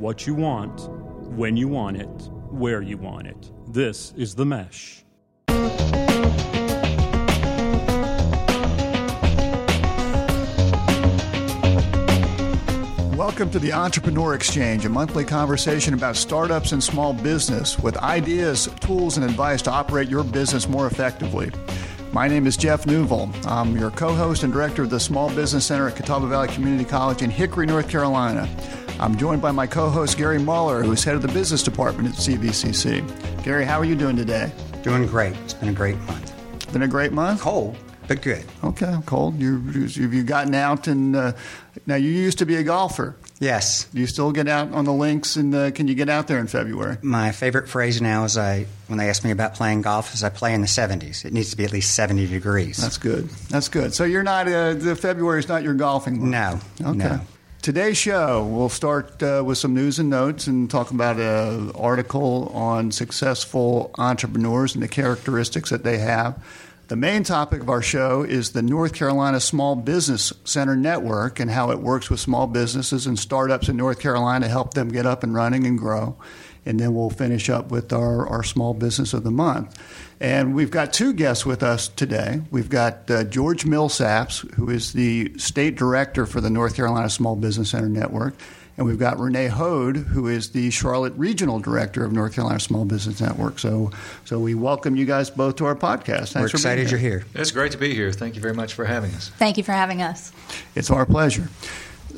what 0.00 0.26
you 0.26 0.34
want, 0.34 0.88
when 1.36 1.58
you 1.58 1.68
want 1.68 1.94
it, 1.94 2.08
where 2.48 2.80
you 2.80 2.96
want 2.96 3.26
it. 3.26 3.50
This 3.68 4.14
is 4.16 4.34
The 4.34 4.46
Mesh. 4.46 5.04
Welcome 13.14 13.50
to 13.50 13.58
the 13.58 13.74
Entrepreneur 13.74 14.34
Exchange, 14.34 14.86
a 14.86 14.88
monthly 14.88 15.26
conversation 15.26 15.92
about 15.92 16.16
startups 16.16 16.72
and 16.72 16.82
small 16.82 17.12
business 17.12 17.78
with 17.78 17.98
ideas, 17.98 18.70
tools, 18.80 19.18
and 19.18 19.26
advice 19.26 19.60
to 19.62 19.70
operate 19.70 20.08
your 20.08 20.24
business 20.24 20.66
more 20.66 20.86
effectively. 20.86 21.50
My 22.12 22.26
name 22.26 22.46
is 22.46 22.56
Jeff 22.56 22.86
Neuville. 22.86 23.30
I'm 23.44 23.76
your 23.76 23.90
co 23.90 24.14
host 24.14 24.44
and 24.44 24.52
director 24.52 24.82
of 24.82 24.88
the 24.88 24.98
Small 24.98 25.28
Business 25.34 25.66
Center 25.66 25.88
at 25.88 25.96
Catawba 25.96 26.26
Valley 26.26 26.48
Community 26.48 26.84
College 26.84 27.20
in 27.20 27.30
Hickory, 27.30 27.66
North 27.66 27.88
Carolina. 27.90 28.48
I'm 29.00 29.16
joined 29.16 29.40
by 29.40 29.50
my 29.50 29.66
co 29.66 29.88
host, 29.88 30.18
Gary 30.18 30.38
Muller, 30.38 30.82
who 30.82 30.92
is 30.92 31.02
head 31.02 31.14
of 31.14 31.22
the 31.22 31.28
business 31.28 31.62
department 31.62 32.08
at 32.08 32.14
CVCC. 32.16 33.42
Gary, 33.42 33.64
how 33.64 33.78
are 33.78 33.84
you 33.86 33.94
doing 33.94 34.14
today? 34.14 34.52
Doing 34.82 35.06
great. 35.06 35.34
It's 35.38 35.54
been 35.54 35.70
a 35.70 35.72
great 35.72 35.96
month. 36.00 36.34
Been 36.70 36.82
a 36.82 36.88
great 36.88 37.10
month? 37.10 37.40
Cold, 37.40 37.78
but 38.08 38.20
good. 38.20 38.44
Okay, 38.62 38.94
cold. 39.06 39.40
You, 39.40 39.58
have 39.58 40.12
you 40.12 40.22
gotten 40.22 40.54
out 40.54 40.86
and 40.86 41.16
uh, 41.16 41.32
now 41.86 41.94
you 41.94 42.10
used 42.10 42.38
to 42.38 42.44
be 42.44 42.56
a 42.56 42.62
golfer. 42.62 43.16
Yes. 43.38 43.84
Do 43.84 44.00
you 44.00 44.06
still 44.06 44.32
get 44.32 44.48
out 44.48 44.70
on 44.72 44.84
the 44.84 44.92
links 44.92 45.36
and 45.36 45.54
uh, 45.54 45.70
can 45.70 45.88
you 45.88 45.94
get 45.94 46.10
out 46.10 46.28
there 46.28 46.38
in 46.38 46.46
February? 46.46 46.98
My 47.00 47.32
favorite 47.32 47.70
phrase 47.70 48.02
now 48.02 48.24
is 48.24 48.36
I 48.36 48.66
when 48.88 48.98
they 48.98 49.08
ask 49.08 49.24
me 49.24 49.30
about 49.30 49.54
playing 49.54 49.80
golf 49.80 50.12
is 50.12 50.22
I 50.22 50.28
play 50.28 50.52
in 50.52 50.60
the 50.60 50.66
70s. 50.66 51.24
It 51.24 51.32
needs 51.32 51.50
to 51.52 51.56
be 51.56 51.64
at 51.64 51.72
least 51.72 51.94
70 51.94 52.26
degrees. 52.26 52.76
That's 52.76 52.98
good. 52.98 53.30
That's 53.48 53.70
good. 53.70 53.94
So 53.94 54.04
you're 54.04 54.22
not 54.22 54.46
uh, 54.46 54.74
the 54.74 54.94
February 54.94 55.38
is 55.38 55.48
not 55.48 55.62
your 55.62 55.72
golfing 55.72 56.30
month. 56.30 56.80
No. 56.80 56.90
Okay. 56.90 56.98
No. 56.98 57.20
Today's 57.62 57.98
show, 57.98 58.42
we'll 58.42 58.70
start 58.70 59.22
uh, 59.22 59.42
with 59.44 59.58
some 59.58 59.74
news 59.74 59.98
and 59.98 60.08
notes 60.08 60.46
and 60.46 60.70
talk 60.70 60.92
about 60.92 61.20
an 61.20 61.72
article 61.72 62.50
on 62.54 62.90
successful 62.90 63.90
entrepreneurs 63.98 64.72
and 64.72 64.82
the 64.82 64.88
characteristics 64.88 65.68
that 65.68 65.84
they 65.84 65.98
have. 65.98 66.42
The 66.88 66.96
main 66.96 67.22
topic 67.22 67.60
of 67.60 67.68
our 67.68 67.82
show 67.82 68.22
is 68.22 68.52
the 68.52 68.62
North 68.62 68.94
Carolina 68.94 69.40
Small 69.40 69.76
Business 69.76 70.32
Center 70.42 70.74
Network 70.74 71.38
and 71.38 71.50
how 71.50 71.70
it 71.70 71.80
works 71.80 72.08
with 72.08 72.18
small 72.18 72.46
businesses 72.46 73.06
and 73.06 73.18
startups 73.18 73.68
in 73.68 73.76
North 73.76 74.00
Carolina 74.00 74.46
to 74.46 74.50
help 74.50 74.72
them 74.72 74.88
get 74.88 75.04
up 75.04 75.22
and 75.22 75.34
running 75.34 75.66
and 75.66 75.76
grow. 75.78 76.16
And 76.66 76.78
then 76.78 76.94
we'll 76.94 77.10
finish 77.10 77.48
up 77.48 77.70
with 77.70 77.92
our, 77.92 78.26
our 78.26 78.42
small 78.42 78.74
business 78.74 79.14
of 79.14 79.24
the 79.24 79.30
month. 79.30 79.78
And 80.20 80.54
we've 80.54 80.70
got 80.70 80.92
two 80.92 81.14
guests 81.14 81.46
with 81.46 81.62
us 81.62 81.88
today. 81.88 82.42
We've 82.50 82.68
got 82.68 83.10
uh, 83.10 83.24
George 83.24 83.64
Millsaps, 83.64 84.52
who 84.54 84.68
is 84.68 84.92
the 84.92 85.32
state 85.38 85.76
director 85.76 86.26
for 86.26 86.42
the 86.42 86.50
North 86.50 86.76
Carolina 86.76 87.08
Small 87.08 87.36
Business 87.36 87.70
Center 87.70 87.88
Network. 87.88 88.34
And 88.76 88.86
we've 88.86 88.98
got 88.98 89.18
Renee 89.18 89.48
Hode, 89.48 89.96
who 89.96 90.28
is 90.28 90.50
the 90.50 90.70
Charlotte 90.70 91.12
Regional 91.16 91.58
Director 91.58 92.04
of 92.04 92.12
North 92.12 92.34
Carolina 92.34 92.60
Small 92.60 92.84
Business 92.84 93.20
Network. 93.20 93.58
So, 93.58 93.90
so 94.24 94.38
we 94.38 94.54
welcome 94.54 94.96
you 94.96 95.04
guys 95.04 95.28
both 95.28 95.56
to 95.56 95.66
our 95.66 95.74
podcast. 95.74 96.32
Thanks 96.32 96.34
We're 96.34 96.46
excited 96.46 96.88
here. 96.88 96.98
you're 96.98 97.18
here. 97.18 97.24
It's 97.34 97.50
great 97.50 97.72
to 97.72 97.78
be 97.78 97.94
here. 97.94 98.12
Thank 98.12 98.36
you 98.36 98.40
very 98.40 98.54
much 98.54 98.74
for 98.74 98.84
having 98.84 99.10
us. 99.12 99.30
Thank 99.36 99.58
you 99.58 99.64
for 99.64 99.72
having 99.72 100.00
us. 100.00 100.32
It's 100.74 100.90
our 100.90 101.04
pleasure. 101.04 101.48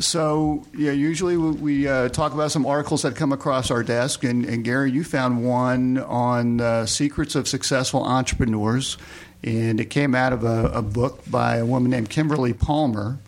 So, 0.00 0.64
yeah, 0.76 0.92
usually 0.92 1.36
we 1.36 1.86
uh, 1.86 2.08
talk 2.08 2.32
about 2.32 2.50
some 2.50 2.66
articles 2.66 3.02
that 3.02 3.16
come 3.16 3.32
across 3.32 3.70
our 3.70 3.82
desk, 3.82 4.24
and, 4.24 4.44
and 4.44 4.64
Gary, 4.64 4.90
you 4.90 5.04
found 5.04 5.44
one 5.44 5.98
on 5.98 6.60
uh, 6.60 6.86
secrets 6.86 7.34
of 7.34 7.46
successful 7.46 8.02
entrepreneurs, 8.02 8.98
and 9.42 9.80
it 9.80 9.86
came 9.86 10.14
out 10.14 10.32
of 10.32 10.44
a, 10.44 10.66
a 10.74 10.82
book 10.82 11.20
by 11.30 11.56
a 11.56 11.66
woman 11.66 11.90
named 11.90 12.10
Kimberly 12.10 12.52
Palmer, 12.52 13.18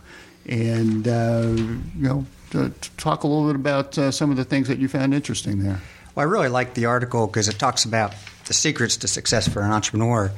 and 0.49 1.07
uh, 1.07 1.43
you 1.47 1.83
know, 1.97 2.27
to, 2.51 2.71
to 2.71 2.91
talk 2.97 3.25
a 3.25 3.27
little 3.27 3.47
bit 3.47 3.57
about 3.57 3.97
uh, 3.99 4.11
some 4.11 4.31
of 4.31 4.37
the 4.37 4.45
things 4.45 4.69
that 4.69 4.79
you 4.79 4.89
found 4.89 5.15
interesting 5.15 5.63
there. 5.63 5.81
Well, 6.15 6.27
I 6.27 6.31
really 6.31 6.49
like 6.49 6.75
the 6.75 6.87
article 6.87 7.27
because 7.27 7.49
it 7.49 7.59
talks 7.59 7.85
about 7.85 8.15
the 8.47 8.55
secrets 8.55 8.97
to 8.99 9.09
success 9.09 9.49
for 9.49 9.63
an 9.63 9.71
entrepreneur 9.71 10.31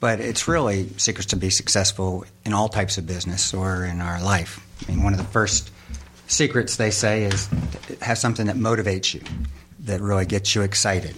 but 0.00 0.18
it's 0.18 0.48
really 0.48 0.88
secrets 0.96 1.26
to 1.26 1.36
be 1.36 1.50
successful 1.50 2.24
in 2.44 2.54
all 2.54 2.68
types 2.68 2.96
of 2.98 3.06
business 3.06 3.52
or 3.52 3.84
in 3.84 4.00
our 4.00 4.20
life. 4.22 4.66
I 4.86 4.92
mean, 4.92 5.02
one 5.02 5.12
of 5.12 5.18
the 5.18 5.24
first 5.24 5.70
secrets 6.26 6.76
they 6.76 6.90
say 6.90 7.24
is 7.24 7.48
have 8.00 8.18
something 8.18 8.46
that 8.46 8.56
motivates 8.56 9.14
you, 9.14 9.20
that 9.80 10.00
really 10.00 10.26
gets 10.26 10.54
you 10.54 10.62
excited. 10.62 11.16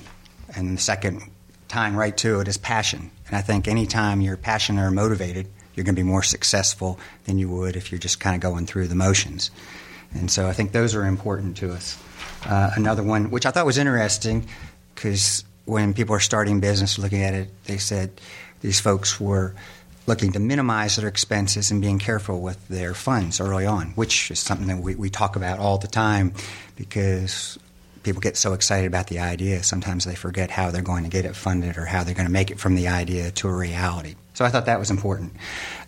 And 0.55 0.77
the 0.77 0.81
second 0.81 1.23
tying 1.69 1.95
right 1.95 2.17
to 2.19 2.41
it 2.41 2.49
is 2.49 2.59
passion. 2.59 3.11
And 3.27 3.37
I 3.37 3.41
think 3.41 3.69
anytime 3.69 4.21
you're 4.21 4.37
passionate 4.37 4.83
or 4.83 4.91
motivated, 4.91 5.47
you're 5.75 5.85
going 5.85 5.95
to 5.95 6.03
be 6.03 6.07
more 6.07 6.23
successful 6.23 6.99
than 7.25 7.39
you 7.39 7.49
would 7.49 7.77
if 7.77 7.91
you're 7.91 7.99
just 7.99 8.21
kind 8.21 8.35
of 8.35 8.43
going 8.43 8.67
through 8.67 8.89
the 8.89 8.95
motions. 8.95 9.51
And 10.15 10.31
so 10.31 10.47
I 10.47 10.53
think 10.53 10.73
those 10.73 10.95
are 10.95 11.07
important 11.07 11.57
to 11.59 11.73
us. 11.73 11.99
Uh, 12.45 12.71
another 12.77 13.03
one, 13.03 13.31
which 13.31 13.47
I 13.47 13.51
thought 13.51 13.65
was 13.65 13.79
interesting, 13.79 14.47
because 14.95 15.45
when 15.65 15.95
people 15.95 16.15
are 16.15 16.21
starting 16.21 16.61
business, 16.61 16.99
looking 16.99 17.23
at 17.23 17.35
it, 17.35 17.49
they 17.65 17.79
said 17.79 18.21
these 18.61 18.81
folks 18.81 19.19
were 19.19 19.55
looking 20.07 20.33
to 20.33 20.41
minimize 20.41 20.97
their 20.97 21.09
expenses 21.09 21.71
and 21.71 21.81
being 21.81 21.99
careful 21.99 22.41
with 22.41 22.67
their 22.69 22.95
funds 22.95 23.41
early 23.41 23.67
on, 23.67 23.91
which 23.91 24.31
is 24.31 24.41
something 24.41 24.67
that 24.67 24.79
we, 24.79 24.95
we 24.95 25.11
talk 25.11 25.37
about 25.37 25.59
all 25.59 25.79
the 25.79 25.87
time 25.87 26.33
because 26.77 27.59
people 28.03 28.21
get 28.21 28.37
so 28.37 28.53
excited 28.53 28.87
about 28.87 29.07
the 29.07 29.21
idea, 29.21 29.63
sometimes 29.63 30.05
they 30.05 30.15
forget 30.15 30.51
how 30.51 30.71
they're 30.71 30.83
going 30.83 31.05
to 31.05 31.11
get 31.11 31.25
it 31.25 31.37
funded 31.37 31.77
or 31.77 31.85
how 31.85 32.03
they're 32.03 32.15
going 32.15 32.27
to 32.27 32.33
make 32.33 32.51
it 32.51 32.59
from 32.59 32.75
the 32.75 32.89
idea 32.89 33.31
to 33.31 33.49
a 33.49 33.53
reality. 33.53 34.17
So 34.35 34.45
I 34.45 34.49
thought 34.49 34.67
that 34.67 34.79
was 34.79 34.91
important. 34.91 35.33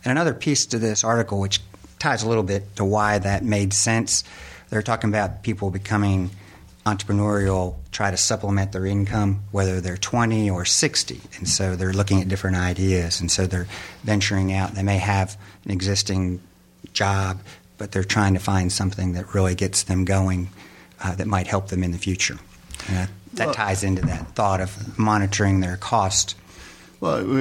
And 0.05 0.13
another 0.13 0.35
piece 0.35 0.67
to 0.67 0.79
this 0.79 1.03
article, 1.03 1.41
which 1.41 1.61
ties 1.99 2.23
a 2.23 2.29
little 2.29 2.43
bit 2.43 2.77
to 2.77 2.85
why 2.85 3.19
that 3.19 3.43
made 3.43 3.73
sense, 3.73 4.23
they're 4.71 4.83
talking 4.83 5.11
about 5.11 5.43
people 5.43 5.71
becoming 5.71 6.31
entrepreneurial 6.85 7.77
try 7.93 8.11
to 8.11 8.17
supplement 8.17 8.73
their 8.73 8.85
income, 8.85 9.43
whether 9.51 9.81
they're 9.81 9.97
20 9.97 10.51
or 10.51 10.65
60. 10.65 11.21
And 11.39 11.49
so 11.49 11.77
they're 11.77 11.93
looking 11.93 12.21
at 12.21 12.29
different 12.29 12.57
ideas. 12.57 13.21
And 13.21 13.31
so 13.31 13.47
they're 13.47 13.69
venturing 14.03 14.53
out. 14.53 14.75
They 14.75 14.83
may 14.83 14.99
have 14.99 15.39
an 15.65 15.71
existing 15.71 16.41
job, 16.93 17.41
but 17.79 17.93
they're 17.93 18.05
trying 18.05 18.35
to 18.35 18.41
find 18.41 18.71
something 18.71 19.15
that 19.15 19.35
really 19.35 19.55
gets 19.55 19.85
them 19.85 20.05
going 20.05 20.51
uh, 21.03 21.15
that 21.15 21.27
might 21.27 21.47
help 21.47 21.69
them 21.69 21.83
in 21.83 21.93
the 21.93 21.99
future. 21.99 22.39
Uh, 22.91 23.07
that 23.35 23.47
well, 23.47 23.55
ties 23.55 23.83
into 23.83 24.03
that 24.03 24.35
thought 24.35 24.61
of 24.61 24.99
monitoring 24.99 25.61
their 25.61 25.77
cost. 25.77 26.37
Well, 27.01 27.39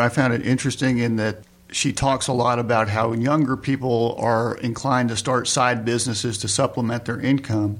I 0.00 0.08
found 0.10 0.34
it 0.34 0.46
interesting 0.46 0.98
in 0.98 1.16
that 1.16 1.38
she 1.70 1.92
talks 1.92 2.28
a 2.28 2.32
lot 2.32 2.58
about 2.58 2.88
how 2.88 3.12
younger 3.12 3.56
people 3.56 4.16
are 4.18 4.56
inclined 4.58 5.08
to 5.08 5.16
start 5.16 5.48
side 5.48 5.84
businesses 5.84 6.38
to 6.38 6.48
supplement 6.48 7.06
their 7.06 7.18
income 7.18 7.78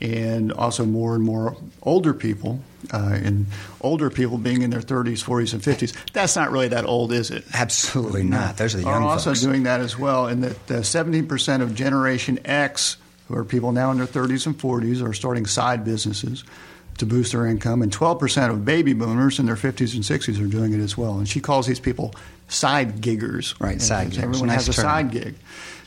and 0.00 0.52
also 0.52 0.84
more 0.84 1.14
and 1.14 1.24
more 1.24 1.56
older 1.82 2.14
people, 2.14 2.60
uh, 2.92 3.18
and 3.22 3.46
older 3.80 4.10
people 4.10 4.38
being 4.38 4.62
in 4.62 4.70
their 4.70 4.80
30s, 4.80 5.22
40s, 5.22 5.52
and 5.52 5.62
50s. 5.62 5.94
That's 6.12 6.34
not 6.34 6.50
really 6.50 6.68
that 6.68 6.84
old, 6.84 7.12
is 7.12 7.30
it? 7.30 7.44
Absolutely 7.54 8.24
not. 8.24 8.56
Those 8.56 8.74
are 8.74 8.78
the 8.78 8.84
young 8.84 9.02
are 9.02 9.08
also 9.08 9.30
folks. 9.30 9.42
doing 9.42 9.64
that 9.64 9.80
as 9.80 9.98
well, 9.98 10.26
and 10.26 10.44
that 10.44 10.70
uh, 10.70 10.80
70% 10.82 11.62
of 11.62 11.74
Generation 11.74 12.40
X, 12.44 12.96
who 13.28 13.36
are 13.36 13.44
people 13.44 13.72
now 13.72 13.90
in 13.90 13.98
their 13.98 14.06
30s 14.06 14.46
and 14.46 14.58
40s, 14.58 15.06
are 15.06 15.12
starting 15.12 15.46
side 15.46 15.84
businesses 15.84 16.44
to 16.98 17.06
boost 17.06 17.32
their 17.32 17.46
income, 17.46 17.82
and 17.82 17.92
12% 17.92 18.50
of 18.50 18.64
baby 18.64 18.92
boomers 18.92 19.38
in 19.38 19.46
their 19.46 19.56
50s 19.56 19.94
and 19.94 20.02
60s 20.02 20.42
are 20.42 20.46
doing 20.46 20.72
it 20.72 20.80
as 20.80 20.96
well. 20.96 21.18
And 21.18 21.28
she 21.28 21.40
calls 21.40 21.66
these 21.66 21.80
people 21.80 22.14
side 22.48 23.00
giggers. 23.00 23.58
Right, 23.60 23.80
side 23.80 24.08
giggers. 24.08 24.22
Everyone 24.22 24.48
nice 24.48 24.66
has 24.66 24.68
a 24.68 24.72
term. 24.72 24.82
side 24.82 25.10
gig. 25.10 25.34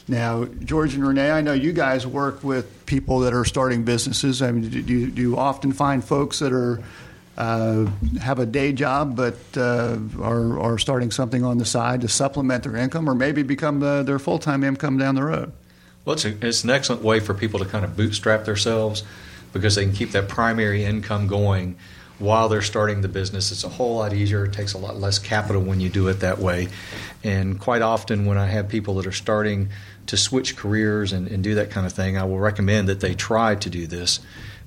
Now, 0.08 0.46
George 0.46 0.94
and 0.94 1.06
Renee, 1.06 1.32
I 1.32 1.42
know 1.42 1.54
you 1.54 1.74
guys 1.74 2.06
work 2.06 2.44
with 2.44 2.86
people 2.86 3.22
that 3.22 3.34
are 3.34 3.46
starting 3.46 3.84
businesses. 3.84 4.42
I 4.42 4.52
mean, 4.52 4.70
do 4.70 4.80
you, 4.80 5.10
do 5.10 5.22
you 5.22 5.38
often 5.38 5.72
find 5.72 6.04
folks 6.04 6.40
that 6.40 6.54
are 6.54 6.84
uh, 7.38 7.86
have 8.22 8.40
a 8.40 8.46
day 8.46 8.72
job 8.72 9.16
but 9.16 9.36
uh, 9.58 9.98
are, 10.22 10.60
are 10.60 10.78
starting 10.78 11.12
something 11.12 11.44
on 11.44 11.58
the 11.58 11.66
side 11.66 12.02
to 12.02 12.08
supplement 12.08 12.64
their 12.64 12.78
income 12.78 13.10
or 13.10 13.16
maybe 13.16 13.44
become 13.44 13.80
the, 13.82 14.04
their 14.04 14.20
full 14.20 14.40
time 14.40 14.64
income 14.64 14.98
down 14.98 15.16
the 15.16 15.24
road? 15.24 15.52
Well, 16.06 16.14
it's, 16.14 16.26
a, 16.26 16.48
it's 16.48 16.64
an 16.64 16.70
excellent 16.70 17.02
way 17.02 17.20
for 17.20 17.34
people 17.34 17.60
to 17.60 17.66
kind 17.66 17.84
of 17.84 17.98
bootstrap 17.98 18.46
themselves 18.46 19.04
because 19.54 19.76
they 19.76 19.86
can 19.86 19.94
keep 19.94 20.12
that 20.12 20.30
primary 20.30 20.86
income 20.86 21.28
going 21.28 21.78
while 22.20 22.50
they're 22.50 22.62
starting 22.62 23.02
the 23.02 23.08
business. 23.08 23.52
It's 23.52 23.64
a 23.64 23.70
whole 23.70 23.98
lot 23.98 24.14
easier. 24.14 24.46
It 24.46 24.54
takes 24.54 24.74
a 24.74 24.78
lot 24.78 24.98
less 24.98 25.20
capital 25.20 25.62
when 25.62 25.80
you 25.80 25.90
do 25.90 26.08
it 26.08 26.20
that 26.22 26.40
way. 26.40 26.70
And 27.24 27.60
quite 27.60 27.82
often, 27.82 28.26
when 28.26 28.38
I 28.38 28.48
have 28.48 28.70
people 28.70 28.96
that 28.96 29.08
are 29.08 29.12
starting 29.12 29.70
to 30.08 30.18
switch 30.18 30.56
careers 30.56 31.12
and, 31.12 31.28
and 31.28 31.44
do 31.44 31.56
that 31.56 31.72
kind 31.72 31.86
of 31.86 31.94
thing, 31.94 32.18
I 32.18 32.24
will 32.24 32.40
recommend 32.40 32.88
that 32.90 33.00
they 33.00 33.14
try 33.14 33.56
to 33.56 33.70
do 33.70 33.88
this. 33.88 34.20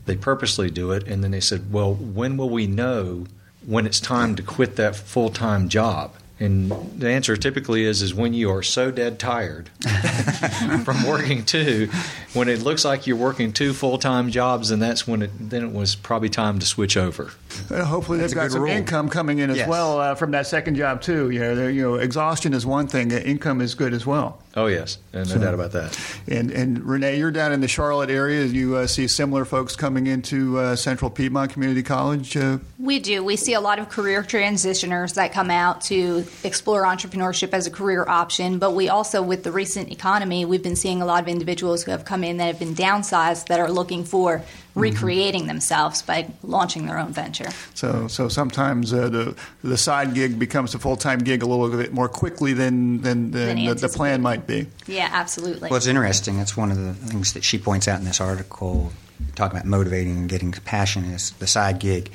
They 0.06 0.16
purposely 0.16 0.70
do 0.70 0.92
it, 0.92 1.06
and 1.06 1.22
then 1.22 1.30
they 1.30 1.40
said, 1.40 1.72
Well, 1.72 1.94
when 1.94 2.36
will 2.36 2.50
we 2.50 2.66
know 2.66 3.26
when 3.64 3.86
it's 3.86 4.00
time 4.00 4.34
to 4.36 4.42
quit 4.42 4.76
that 4.76 4.96
full 4.96 5.30
time 5.30 5.68
job? 5.68 6.14
And 6.40 6.70
the 6.98 7.08
answer 7.08 7.36
typically 7.36 7.84
is 7.84 8.00
is 8.00 8.14
when 8.14 8.32
you 8.32 8.50
are 8.50 8.62
so 8.62 8.90
dead 8.92 9.18
tired 9.18 9.68
from 10.84 11.04
working 11.04 11.44
two, 11.44 11.90
when 12.32 12.48
it 12.48 12.62
looks 12.62 12.84
like 12.84 13.06
you're 13.08 13.16
working 13.16 13.52
two 13.52 13.72
full 13.72 13.98
time 13.98 14.30
jobs, 14.30 14.70
and 14.70 14.80
that's 14.80 15.06
when 15.06 15.22
it 15.22 15.30
then 15.38 15.64
it 15.64 15.72
was 15.72 15.96
probably 15.96 16.28
time 16.28 16.60
to 16.60 16.66
switch 16.66 16.96
over. 16.96 17.32
Well, 17.68 17.84
hopefully, 17.84 18.18
that's 18.18 18.32
they've 18.32 18.42
got 18.42 18.52
some 18.52 18.62
rule. 18.62 18.70
income 18.70 19.08
coming 19.08 19.38
in 19.40 19.50
as 19.50 19.56
yes. 19.56 19.68
well 19.68 19.98
uh, 19.98 20.14
from 20.14 20.30
that 20.30 20.46
second 20.46 20.76
job 20.76 21.02
too. 21.02 21.30
You 21.30 21.40
know, 21.40 21.66
you 21.66 21.82
know, 21.82 21.94
exhaustion 21.96 22.54
is 22.54 22.64
one 22.64 22.86
thing; 22.86 23.10
income 23.10 23.60
is 23.60 23.74
good 23.74 23.92
as 23.92 24.06
well. 24.06 24.40
Oh 24.58 24.66
yes, 24.66 24.98
and 25.12 25.28
no 25.28 25.34
So- 25.36 25.40
doubt 25.40 25.54
about 25.54 25.70
that. 25.72 25.96
And 26.26 26.50
and 26.50 26.84
Renee, 26.84 27.16
you're 27.18 27.30
down 27.30 27.52
in 27.52 27.60
the 27.60 27.68
Charlotte 27.68 28.10
area. 28.10 28.44
You 28.44 28.74
uh, 28.76 28.86
see 28.88 29.06
similar 29.06 29.44
folks 29.44 29.76
coming 29.76 30.08
into 30.08 30.58
uh, 30.58 30.74
Central 30.74 31.10
Piedmont 31.12 31.52
Community 31.52 31.82
College. 31.84 32.36
Uh, 32.36 32.58
We 32.78 32.98
do. 32.98 33.22
We 33.22 33.36
see 33.36 33.54
a 33.54 33.60
lot 33.60 33.78
of 33.78 33.88
career 33.88 34.22
transitioners 34.24 35.14
that 35.14 35.32
come 35.32 35.50
out 35.50 35.82
to 35.82 36.26
explore 36.42 36.82
entrepreneurship 36.84 37.52
as 37.52 37.66
a 37.68 37.70
career 37.70 38.04
option. 38.08 38.58
But 38.58 38.72
we 38.74 38.88
also, 38.88 39.22
with 39.22 39.44
the 39.44 39.52
recent 39.52 39.92
economy, 39.92 40.44
we've 40.44 40.62
been 40.62 40.76
seeing 40.76 41.00
a 41.02 41.06
lot 41.06 41.22
of 41.22 41.28
individuals 41.28 41.84
who 41.84 41.92
have 41.92 42.04
come 42.04 42.24
in 42.24 42.38
that 42.38 42.46
have 42.46 42.58
been 42.58 42.74
downsized 42.74 43.46
that 43.46 43.60
are 43.60 43.70
looking 43.70 44.04
for 44.04 44.42
recreating 44.78 45.46
themselves 45.46 46.02
by 46.02 46.28
launching 46.42 46.86
their 46.86 46.98
own 46.98 47.12
venture. 47.12 47.48
so 47.74 48.08
so 48.08 48.28
sometimes 48.28 48.92
uh, 48.92 49.08
the 49.08 49.36
the 49.62 49.76
side 49.76 50.14
gig 50.14 50.38
becomes 50.38 50.74
a 50.74 50.78
full 50.78 50.96
time 50.96 51.18
gig 51.18 51.42
a 51.42 51.46
little 51.46 51.68
bit 51.76 51.92
more 51.92 52.08
quickly 52.08 52.52
than 52.52 53.02
than, 53.02 53.30
than 53.30 53.56
Than 53.56 53.64
the, 53.66 53.74
the 53.74 53.88
plan 53.88 54.22
might 54.22 54.46
be. 54.46 54.66
Yeah, 54.86 55.08
absolutely. 55.12 55.68
Well, 55.70 55.76
it's 55.76 55.86
interesting. 55.86 56.38
It's 56.38 56.56
one 56.56 56.70
of 56.70 56.78
the 56.78 56.94
things 56.94 57.32
that 57.34 57.44
she 57.44 57.58
points 57.58 57.88
out 57.88 57.98
in 57.98 58.04
this 58.04 58.20
article, 58.20 58.92
talking 59.34 59.56
about 59.56 59.66
motivating 59.66 60.16
and 60.16 60.28
getting 60.28 60.52
passion 60.52 61.04
is 61.04 61.30
the 61.32 61.46
side 61.46 61.78
gig, 61.80 62.10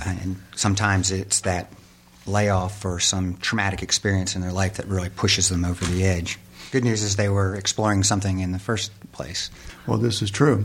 Uh, 0.00 0.14
and 0.22 0.36
sometimes 0.56 1.10
it's 1.10 1.40
that 1.40 1.70
layoff 2.26 2.84
or 2.84 2.98
some 3.00 3.36
traumatic 3.40 3.82
experience 3.82 4.34
in 4.34 4.40
their 4.40 4.52
life 4.52 4.74
that 4.74 4.86
really 4.86 5.10
pushes 5.10 5.48
them 5.48 5.64
over 5.64 5.84
the 5.84 6.04
edge. 6.04 6.38
Good 6.72 6.82
news 6.84 7.02
is 7.02 7.16
they 7.16 7.28
were 7.28 7.54
exploring 7.54 8.02
something 8.02 8.40
in 8.40 8.50
the 8.52 8.58
first 8.58 8.90
place. 9.12 9.50
Well, 9.86 9.98
this 9.98 10.22
is 10.22 10.30
true. 10.30 10.64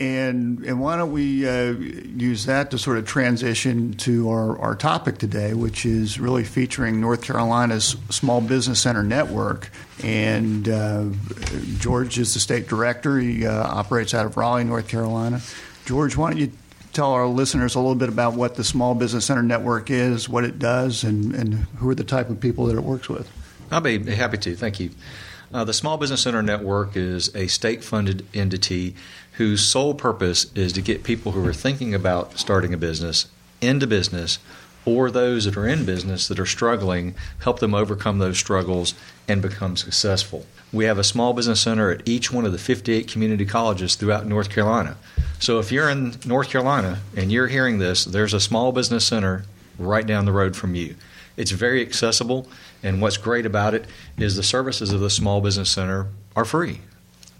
And, 0.00 0.64
and 0.64 0.80
why 0.80 0.96
don't 0.96 1.12
we 1.12 1.46
uh, 1.46 1.72
use 1.72 2.46
that 2.46 2.70
to 2.70 2.78
sort 2.78 2.96
of 2.96 3.06
transition 3.06 3.92
to 3.98 4.30
our, 4.30 4.58
our 4.58 4.74
topic 4.74 5.18
today, 5.18 5.52
which 5.52 5.84
is 5.84 6.18
really 6.18 6.42
featuring 6.42 7.02
North 7.02 7.22
Carolina's 7.22 7.96
Small 8.08 8.40
Business 8.40 8.80
Center 8.80 9.02
Network. 9.02 9.70
And 10.02 10.66
uh, 10.66 11.04
George 11.78 12.18
is 12.18 12.32
the 12.32 12.40
state 12.40 12.66
director. 12.66 13.18
He 13.18 13.46
uh, 13.46 13.62
operates 13.62 14.14
out 14.14 14.24
of 14.24 14.38
Raleigh, 14.38 14.64
North 14.64 14.88
Carolina. 14.88 15.42
George, 15.84 16.16
why 16.16 16.30
don't 16.30 16.40
you 16.40 16.50
tell 16.94 17.12
our 17.12 17.26
listeners 17.26 17.74
a 17.74 17.78
little 17.78 17.94
bit 17.94 18.08
about 18.08 18.32
what 18.32 18.54
the 18.54 18.64
Small 18.64 18.94
Business 18.94 19.26
Center 19.26 19.42
Network 19.42 19.90
is, 19.90 20.30
what 20.30 20.44
it 20.44 20.58
does, 20.58 21.04
and, 21.04 21.34
and 21.34 21.54
who 21.76 21.90
are 21.90 21.94
the 21.94 22.04
type 22.04 22.30
of 22.30 22.40
people 22.40 22.64
that 22.66 22.76
it 22.76 22.82
works 22.82 23.10
with? 23.10 23.30
I'll 23.70 23.82
be 23.82 24.02
happy 24.14 24.38
to. 24.38 24.56
Thank 24.56 24.80
you. 24.80 24.90
Uh, 25.52 25.64
the 25.64 25.72
Small 25.72 25.98
Business 25.98 26.22
Center 26.22 26.42
Network 26.42 26.96
is 26.96 27.34
a 27.34 27.48
state 27.48 27.82
funded 27.82 28.24
entity 28.32 28.94
whose 29.40 29.66
sole 29.66 29.94
purpose 29.94 30.52
is 30.54 30.70
to 30.70 30.82
get 30.82 31.02
people 31.02 31.32
who 31.32 31.42
are 31.48 31.54
thinking 31.54 31.94
about 31.94 32.38
starting 32.38 32.74
a 32.74 32.76
business 32.76 33.26
into 33.62 33.86
business 33.86 34.38
or 34.84 35.10
those 35.10 35.46
that 35.46 35.56
are 35.56 35.66
in 35.66 35.86
business 35.86 36.28
that 36.28 36.38
are 36.38 36.44
struggling, 36.44 37.14
help 37.38 37.58
them 37.58 37.74
overcome 37.74 38.18
those 38.18 38.36
struggles 38.36 38.92
and 39.26 39.40
become 39.40 39.78
successful. 39.78 40.44
We 40.74 40.84
have 40.84 40.98
a 40.98 41.02
small 41.02 41.32
business 41.32 41.62
center 41.62 41.90
at 41.90 42.06
each 42.06 42.30
one 42.30 42.44
of 42.44 42.52
the 42.52 42.58
58 42.58 43.08
community 43.08 43.46
colleges 43.46 43.94
throughout 43.94 44.26
North 44.26 44.50
Carolina. 44.50 44.98
So 45.38 45.58
if 45.58 45.72
you're 45.72 45.88
in 45.88 46.16
North 46.26 46.50
Carolina 46.50 47.00
and 47.16 47.32
you're 47.32 47.48
hearing 47.48 47.78
this, 47.78 48.04
there's 48.04 48.34
a 48.34 48.40
small 48.40 48.72
business 48.72 49.06
center 49.06 49.46
right 49.78 50.06
down 50.06 50.26
the 50.26 50.32
road 50.32 50.54
from 50.54 50.74
you. 50.74 50.96
It's 51.38 51.52
very 51.52 51.80
accessible, 51.80 52.46
and 52.82 53.00
what's 53.00 53.16
great 53.16 53.46
about 53.46 53.72
it 53.72 53.86
is 54.18 54.36
the 54.36 54.42
services 54.42 54.92
of 54.92 55.00
the 55.00 55.08
Small 55.08 55.40
Business 55.40 55.70
Center 55.70 56.08
are 56.36 56.44
free. 56.44 56.82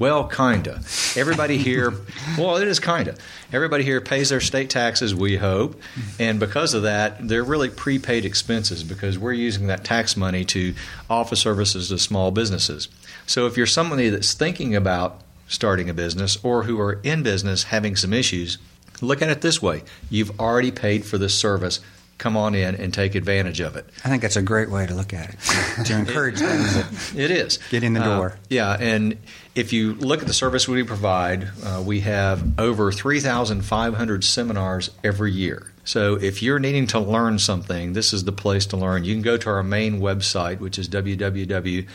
Well, 0.00 0.25
kinda. 0.25 0.81
Everybody 1.14 1.58
here, 1.58 1.93
well, 2.38 2.56
it 2.56 2.67
is 2.67 2.81
kinda. 2.81 3.14
Everybody 3.52 3.85
here 3.85 4.00
pays 4.00 4.31
their 4.31 4.41
state 4.41 4.70
taxes, 4.70 5.14
we 5.14 5.37
hope, 5.37 5.81
and 6.19 6.41
because 6.41 6.73
of 6.75 6.82
that, 6.85 7.29
they're 7.29 7.44
really 7.44 7.69
prepaid 7.69 8.25
expenses 8.25 8.82
because 8.82 9.19
we're 9.19 9.35
using 9.35 9.67
that 9.67 9.85
tax 9.85 10.17
money 10.17 10.44
to 10.47 10.75
offer 11.11 11.37
services 11.37 11.88
to 11.91 11.99
small 11.99 12.31
businesses. 12.31 12.88
So 13.26 13.47
if 13.47 13.56
you're 13.58 13.67
somebody 13.67 14.08
that's 14.08 14.32
thinking 14.32 14.75
about 14.75 15.20
starting 15.49 15.91
a 15.91 15.94
business 15.94 16.38
or 16.43 16.62
who 16.62 16.81
are 16.81 16.99
in 17.02 17.23
business 17.23 17.64
having 17.64 17.94
some 17.94 18.14
issues, 18.14 18.56
look 19.02 19.20
at 19.20 19.29
it 19.29 19.43
this 19.43 19.61
way 19.61 19.82
you've 20.08 20.41
already 20.41 20.70
paid 20.70 21.05
for 21.05 21.19
this 21.19 21.35
service. 21.35 21.79
Come 22.19 22.37
on 22.37 22.55
in 22.55 22.75
and 22.75 22.93
take 22.93 23.14
advantage 23.14 23.61
of 23.61 23.76
it. 23.76 23.88
I 24.05 24.11
think 24.11 24.20
that's 24.20 24.37
a 24.37 24.43
great 24.43 24.69
way 24.69 24.87
to 24.87 24.94
look 24.94 25.14
at 25.14 25.31
it, 25.31 25.85
to 25.87 25.94
encourage 25.99 26.38
them 26.38 26.85
to 27.14 27.19
It 27.19 27.31
is. 27.31 27.58
Get 27.70 27.82
in 27.82 27.94
the 27.94 28.02
Uh, 28.02 28.17
door. 28.19 28.38
yeah, 28.50 28.76
and 28.79 29.17
if 29.61 29.73
you 29.75 29.95
look 29.95 30.23
at 30.23 30.27
the 30.27 30.33
service 30.33 30.67
we 30.67 30.83
provide, 30.83 31.51
uh, 31.62 31.83
we 31.85 32.01
have 32.01 32.59
over 32.59 32.91
3,500 32.91 34.25
seminars 34.25 34.91
every 35.05 35.33
year. 35.33 35.71
So 35.85 36.15
if 36.15 36.43
you're 36.43 36.59
needing 36.59 36.87
to 36.89 36.99
learn 36.99 37.39
something, 37.39 37.93
this 37.93 38.15
is 38.15 38.25
the 38.25 38.33
place 38.33 38.65
to 38.67 38.79
learn. 38.79 39.05
You 39.05 39.15
can 39.15 39.23
go 39.23 39.37
to 39.37 39.51
our 39.51 39.62
main 39.62 40.01
website, 40.01 40.61
which 40.61 40.79
is 40.79 40.89
www.ncsbc.net. 40.89 41.89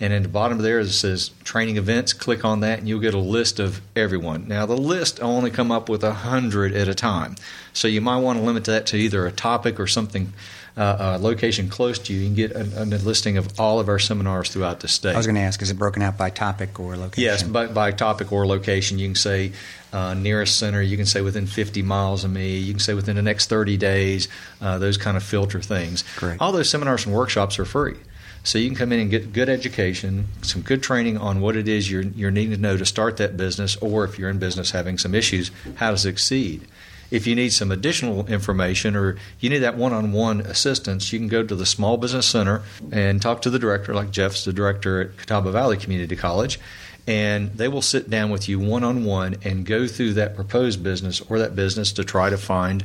And 0.00 0.14
in 0.14 0.22
the 0.22 0.30
bottom 0.30 0.56
of 0.56 0.64
there 0.64 0.80
it 0.80 0.88
says 0.88 1.30
training 1.44 1.76
events. 1.76 2.14
Click 2.14 2.44
on 2.44 2.60
that, 2.60 2.78
and 2.78 2.88
you'll 2.88 3.00
get 3.00 3.12
a 3.12 3.18
list 3.18 3.60
of 3.60 3.82
everyone. 3.94 4.48
Now, 4.48 4.64
the 4.64 4.76
list 4.76 5.20
only 5.22 5.50
come 5.50 5.70
up 5.70 5.90
with 5.90 6.02
a 6.02 6.14
hundred 6.14 6.72
at 6.74 6.88
a 6.88 6.94
time, 6.94 7.36
so 7.74 7.86
you 7.86 8.00
might 8.00 8.16
want 8.18 8.38
to 8.38 8.44
limit 8.44 8.64
that 8.64 8.86
to 8.86 8.96
either 8.96 9.26
a 9.26 9.32
topic 9.32 9.78
or 9.78 9.86
something, 9.86 10.32
uh, 10.76 11.18
a 11.18 11.22
location 11.22 11.68
close 11.68 11.98
to 11.98 12.14
you. 12.14 12.20
You 12.20 12.26
can 12.28 12.34
get 12.34 12.52
a, 12.52 12.82
a 12.82 12.84
listing 12.84 13.36
of 13.36 13.60
all 13.60 13.78
of 13.78 13.88
our 13.88 13.98
seminars 13.98 14.48
throughout 14.48 14.80
the 14.80 14.88
state. 14.88 15.14
I 15.14 15.18
was 15.18 15.26
going 15.26 15.36
to 15.36 15.42
ask, 15.42 15.60
is 15.60 15.70
it 15.70 15.78
broken 15.78 16.00
out 16.02 16.16
by 16.16 16.30
topic 16.30 16.80
or 16.80 16.96
location? 16.96 17.22
Yes, 17.22 17.42
by, 17.42 17.66
by 17.66 17.92
topic 17.92 18.32
or 18.32 18.46
location. 18.46 18.98
You 18.98 19.08
can 19.08 19.14
say 19.16 19.52
uh, 19.92 20.14
nearest 20.14 20.58
center. 20.58 20.80
You 20.80 20.96
can 20.96 21.06
say 21.06 21.20
within 21.20 21.46
50 21.46 21.82
miles 21.82 22.24
of 22.24 22.30
me. 22.30 22.56
You 22.56 22.72
can 22.72 22.80
say 22.80 22.94
within 22.94 23.16
the 23.16 23.22
next 23.22 23.48
30 23.48 23.76
days. 23.76 24.28
Uh, 24.62 24.78
those 24.78 24.96
kind 24.96 25.16
of 25.18 25.22
filter 25.22 25.60
things. 25.60 26.04
Great. 26.16 26.40
All 26.40 26.52
those 26.52 26.70
seminars 26.70 27.04
and 27.04 27.14
workshops 27.14 27.58
are 27.58 27.66
free. 27.66 27.96
So 28.42 28.58
you 28.58 28.68
can 28.68 28.76
come 28.76 28.92
in 28.92 29.00
and 29.00 29.10
get 29.10 29.32
good 29.32 29.48
education, 29.48 30.26
some 30.42 30.62
good 30.62 30.82
training 30.82 31.18
on 31.18 31.40
what 31.40 31.56
it 31.56 31.68
is 31.68 31.90
you're, 31.90 32.02
you're 32.02 32.30
needing 32.30 32.52
to 32.52 32.60
know 32.60 32.76
to 32.76 32.86
start 32.86 33.18
that 33.18 33.36
business, 33.36 33.76
or 33.76 34.04
if 34.04 34.18
you're 34.18 34.30
in 34.30 34.38
business 34.38 34.70
having 34.70 34.96
some 34.98 35.14
issues, 35.14 35.50
how 35.76 35.90
to 35.90 35.98
succeed. 35.98 36.66
If 37.10 37.26
you 37.26 37.34
need 37.34 37.52
some 37.52 37.72
additional 37.72 38.26
information 38.28 38.94
or 38.94 39.16
you 39.40 39.50
need 39.50 39.58
that 39.58 39.76
one 39.76 39.92
on 39.92 40.12
one 40.12 40.40
assistance, 40.40 41.12
you 41.12 41.18
can 41.18 41.28
go 41.28 41.42
to 41.42 41.54
the 41.54 41.66
Small 41.66 41.96
Business 41.96 42.26
Center 42.26 42.62
and 42.92 43.20
talk 43.20 43.42
to 43.42 43.50
the 43.50 43.58
director, 43.58 43.92
like 43.94 44.10
Jeff's 44.10 44.44
the 44.44 44.52
director 44.52 45.00
at 45.00 45.16
Catawba 45.16 45.50
Valley 45.50 45.76
Community 45.76 46.14
College, 46.14 46.60
and 47.06 47.50
they 47.54 47.66
will 47.66 47.82
sit 47.82 48.08
down 48.08 48.30
with 48.30 48.48
you 48.48 48.60
one 48.60 48.84
on 48.84 49.04
one 49.04 49.36
and 49.42 49.66
go 49.66 49.88
through 49.88 50.14
that 50.14 50.36
proposed 50.36 50.82
business 50.84 51.20
or 51.22 51.40
that 51.40 51.56
business 51.56 51.92
to 51.92 52.04
try 52.04 52.30
to 52.30 52.38
find 52.38 52.84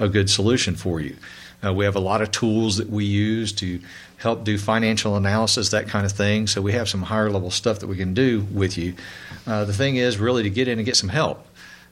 a 0.00 0.08
good 0.08 0.28
solution 0.28 0.74
for 0.74 1.00
you. 1.00 1.16
Uh, 1.64 1.72
we 1.72 1.84
have 1.84 1.94
a 1.94 2.00
lot 2.00 2.22
of 2.22 2.30
tools 2.30 2.78
that 2.78 2.88
we 2.88 3.04
use 3.04 3.52
to 3.52 3.80
help 4.20 4.44
do 4.44 4.58
financial 4.58 5.16
analysis, 5.16 5.70
that 5.70 5.88
kind 5.88 6.04
of 6.04 6.12
thing. 6.12 6.46
So 6.46 6.60
we 6.60 6.72
have 6.72 6.88
some 6.88 7.02
higher 7.02 7.30
level 7.30 7.50
stuff 7.50 7.78
that 7.78 7.86
we 7.86 7.96
can 7.96 8.12
do 8.12 8.46
with 8.52 8.76
you. 8.76 8.94
Uh, 9.46 9.64
the 9.64 9.72
thing 9.72 9.96
is 9.96 10.18
really 10.18 10.42
to 10.42 10.50
get 10.50 10.68
in 10.68 10.78
and 10.78 10.84
get 10.84 10.96
some 10.96 11.08
help 11.08 11.46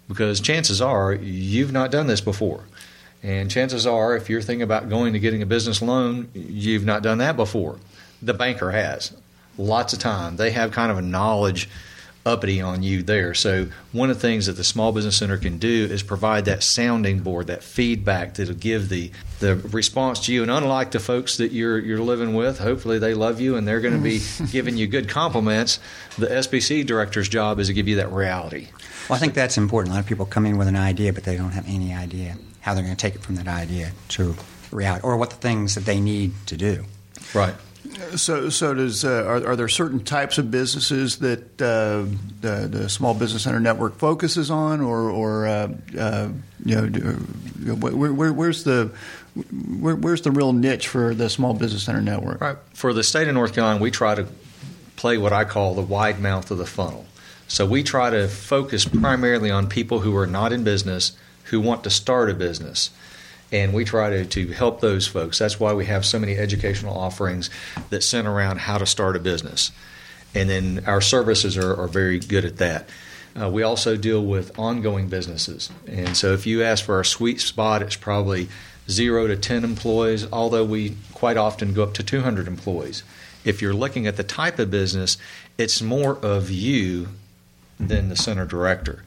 because 0.08 0.38
chances 0.38 0.82
are 0.82 1.14
you've 1.14 1.72
not 1.72 1.90
done 1.90 2.06
this 2.06 2.20
before. 2.20 2.64
And 3.22 3.50
chances 3.50 3.86
are, 3.86 4.14
if 4.14 4.28
you're 4.28 4.42
thinking 4.42 4.62
about 4.62 4.88
going 4.88 5.14
to 5.14 5.18
getting 5.18 5.42
a 5.42 5.46
business 5.46 5.80
loan, 5.80 6.28
you've 6.34 6.84
not 6.84 7.02
done 7.02 7.18
that 7.18 7.34
before. 7.36 7.78
The 8.22 8.34
banker 8.34 8.70
has 8.72 9.12
lots 9.56 9.92
of 9.92 9.98
time. 9.98 10.36
They 10.36 10.50
have 10.50 10.70
kind 10.70 10.92
of 10.92 10.98
a 10.98 11.02
knowledge 11.02 11.68
uppity 12.28 12.60
on 12.60 12.82
you 12.82 13.02
there. 13.02 13.34
So 13.34 13.68
one 13.92 14.10
of 14.10 14.16
the 14.16 14.20
things 14.20 14.46
that 14.46 14.52
the 14.52 14.64
Small 14.64 14.92
Business 14.92 15.16
Center 15.16 15.38
can 15.38 15.58
do 15.58 15.88
is 15.90 16.02
provide 16.02 16.44
that 16.44 16.62
sounding 16.62 17.20
board, 17.20 17.46
that 17.48 17.62
feedback 17.62 18.34
that'll 18.34 18.54
give 18.54 18.88
the 18.88 19.10
the 19.40 19.56
response 19.56 20.26
to 20.26 20.32
you. 20.32 20.42
And 20.42 20.50
unlike 20.50 20.90
the 20.90 21.00
folks 21.00 21.38
that 21.38 21.52
you're 21.52 21.78
you're 21.78 22.00
living 22.00 22.34
with, 22.34 22.58
hopefully 22.58 22.98
they 22.98 23.14
love 23.14 23.40
you 23.40 23.56
and 23.56 23.66
they're 23.66 23.80
going 23.80 23.94
to 23.96 24.02
be 24.02 24.20
giving 24.52 24.76
you 24.76 24.86
good 24.86 25.08
compliments. 25.08 25.80
The 26.18 26.26
SBC 26.26 26.86
director's 26.86 27.28
job 27.28 27.58
is 27.58 27.68
to 27.68 27.72
give 27.72 27.88
you 27.88 27.96
that 27.96 28.12
reality. 28.12 28.68
Well, 29.08 29.16
I 29.16 29.20
think 29.20 29.34
that's 29.34 29.56
important. 29.56 29.92
A 29.92 29.94
lot 29.94 30.00
of 30.00 30.06
people 30.06 30.26
come 30.26 30.44
in 30.44 30.58
with 30.58 30.68
an 30.68 30.76
idea, 30.76 31.12
but 31.12 31.24
they 31.24 31.36
don't 31.36 31.52
have 31.52 31.66
any 31.66 31.94
idea 31.94 32.36
how 32.60 32.74
they're 32.74 32.84
going 32.84 32.96
to 32.96 33.00
take 33.00 33.14
it 33.14 33.22
from 33.22 33.36
that 33.36 33.48
idea 33.48 33.92
to 34.08 34.34
reality, 34.70 35.02
or 35.02 35.16
what 35.16 35.30
the 35.30 35.36
things 35.36 35.74
that 35.74 35.86
they 35.86 36.00
need 36.00 36.32
to 36.46 36.56
do. 36.56 36.84
Right. 37.34 37.54
So, 38.16 38.48
so 38.48 38.74
does 38.74 39.04
uh, 39.04 39.24
are, 39.24 39.46
are 39.48 39.56
there 39.56 39.68
certain 39.68 40.02
types 40.04 40.38
of 40.38 40.50
businesses 40.50 41.18
that 41.18 41.60
uh, 41.60 42.04
the, 42.40 42.68
the 42.68 42.88
Small 42.88 43.14
Business 43.14 43.42
Center 43.42 43.60
Network 43.60 43.96
focuses 43.98 44.50
on, 44.50 44.80
or, 44.80 45.10
or 45.10 45.46
uh, 45.46 45.68
uh, 45.98 46.28
you 46.64 46.74
know, 46.74 46.88
do- 46.88 47.74
where, 47.74 48.12
where, 48.12 48.32
where's 48.32 48.64
the 48.64 48.90
where, 49.80 49.94
where's 49.94 50.22
the 50.22 50.30
real 50.30 50.52
niche 50.52 50.88
for 50.88 51.14
the 51.14 51.28
Small 51.28 51.54
Business 51.54 51.84
Center 51.84 52.00
Network? 52.00 52.40
Right. 52.40 52.56
For 52.74 52.92
the 52.92 53.02
state 53.02 53.28
of 53.28 53.34
North 53.34 53.54
Carolina, 53.54 53.80
we 53.80 53.90
try 53.90 54.14
to 54.14 54.26
play 54.96 55.18
what 55.18 55.32
I 55.32 55.44
call 55.44 55.74
the 55.74 55.82
wide 55.82 56.20
mouth 56.20 56.50
of 56.50 56.58
the 56.58 56.66
funnel. 56.66 57.06
So 57.46 57.64
we 57.64 57.82
try 57.82 58.10
to 58.10 58.28
focus 58.28 58.84
primarily 58.84 59.50
on 59.50 59.68
people 59.68 60.00
who 60.00 60.16
are 60.16 60.26
not 60.26 60.52
in 60.52 60.64
business 60.64 61.12
who 61.44 61.60
want 61.60 61.84
to 61.84 61.90
start 61.90 62.30
a 62.30 62.34
business. 62.34 62.90
And 63.50 63.72
we 63.72 63.84
try 63.84 64.10
to, 64.10 64.24
to 64.26 64.48
help 64.48 64.80
those 64.80 65.06
folks. 65.06 65.38
That's 65.38 65.58
why 65.58 65.72
we 65.72 65.86
have 65.86 66.04
so 66.04 66.18
many 66.18 66.36
educational 66.36 66.96
offerings 66.96 67.48
that 67.90 68.02
center 68.02 68.32
around 68.32 68.60
how 68.60 68.78
to 68.78 68.86
start 68.86 69.16
a 69.16 69.18
business. 69.18 69.72
And 70.34 70.50
then 70.50 70.84
our 70.86 71.00
services 71.00 71.56
are, 71.56 71.74
are 71.80 71.88
very 71.88 72.18
good 72.18 72.44
at 72.44 72.58
that. 72.58 72.88
Uh, 73.40 73.48
we 73.48 73.62
also 73.62 73.96
deal 73.96 74.24
with 74.24 74.58
ongoing 74.58 75.08
businesses. 75.08 75.70
And 75.86 76.16
so 76.16 76.32
if 76.32 76.46
you 76.46 76.62
ask 76.62 76.84
for 76.84 76.96
our 76.96 77.04
sweet 77.04 77.40
spot, 77.40 77.82
it's 77.82 77.96
probably 77.96 78.48
zero 78.90 79.26
to 79.26 79.36
10 79.36 79.64
employees, 79.64 80.30
although 80.32 80.64
we 80.64 80.96
quite 81.14 81.36
often 81.36 81.74
go 81.74 81.82
up 81.82 81.94
to 81.94 82.02
200 82.02 82.46
employees. 82.48 83.02
If 83.44 83.62
you're 83.62 83.74
looking 83.74 84.06
at 84.06 84.16
the 84.16 84.24
type 84.24 84.58
of 84.58 84.70
business, 84.70 85.18
it's 85.56 85.80
more 85.80 86.16
of 86.16 86.50
you 86.50 87.08
than 87.78 88.08
the 88.08 88.16
center 88.16 88.44
director. 88.44 89.04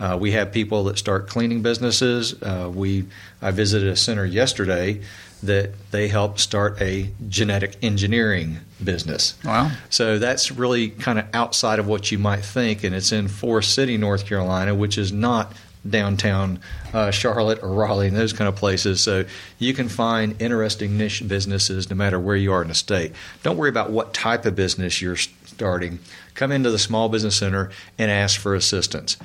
Uh, 0.00 0.18
we 0.20 0.32
have 0.32 0.52
people 0.52 0.84
that 0.84 0.98
start 0.98 1.28
cleaning 1.28 1.62
businesses. 1.62 2.40
Uh, 2.42 2.70
we 2.72 3.06
I 3.40 3.50
visited 3.50 3.88
a 3.88 3.96
center 3.96 4.24
yesterday 4.24 5.00
that 5.42 5.70
they 5.90 6.08
helped 6.08 6.40
start 6.40 6.80
a 6.80 7.10
genetic 7.28 7.76
engineering 7.82 8.58
business. 8.82 9.34
Wow! 9.44 9.70
So 9.90 10.18
that's 10.18 10.50
really 10.50 10.88
kind 10.88 11.18
of 11.18 11.26
outside 11.32 11.78
of 11.78 11.86
what 11.86 12.10
you 12.10 12.18
might 12.18 12.44
think, 12.44 12.82
and 12.82 12.94
it's 12.94 13.12
in 13.12 13.28
Forest 13.28 13.74
City, 13.74 13.96
North 13.96 14.26
Carolina, 14.26 14.74
which 14.74 14.98
is 14.98 15.12
not 15.12 15.52
downtown 15.88 16.58
uh, 16.92 17.10
Charlotte 17.10 17.62
or 17.62 17.68
Raleigh 17.68 18.08
and 18.08 18.16
those 18.16 18.32
kind 18.32 18.48
of 18.48 18.56
places. 18.56 19.02
So 19.02 19.24
you 19.58 19.74
can 19.74 19.88
find 19.88 20.40
interesting 20.40 20.96
niche 20.96 21.26
businesses 21.26 21.90
no 21.90 21.96
matter 21.96 22.18
where 22.18 22.36
you 22.36 22.52
are 22.52 22.62
in 22.62 22.68
the 22.68 22.74
state. 22.74 23.12
Don't 23.42 23.56
worry 23.56 23.68
about 23.68 23.90
what 23.90 24.14
type 24.14 24.46
of 24.46 24.56
business 24.56 25.02
you're 25.02 25.16
starting. 25.16 25.98
Come 26.34 26.52
into 26.52 26.70
the 26.70 26.78
Small 26.78 27.08
Business 27.08 27.36
Center 27.36 27.70
and 27.98 28.10
ask 28.10 28.40
for 28.40 28.54
assistance. 28.54 29.16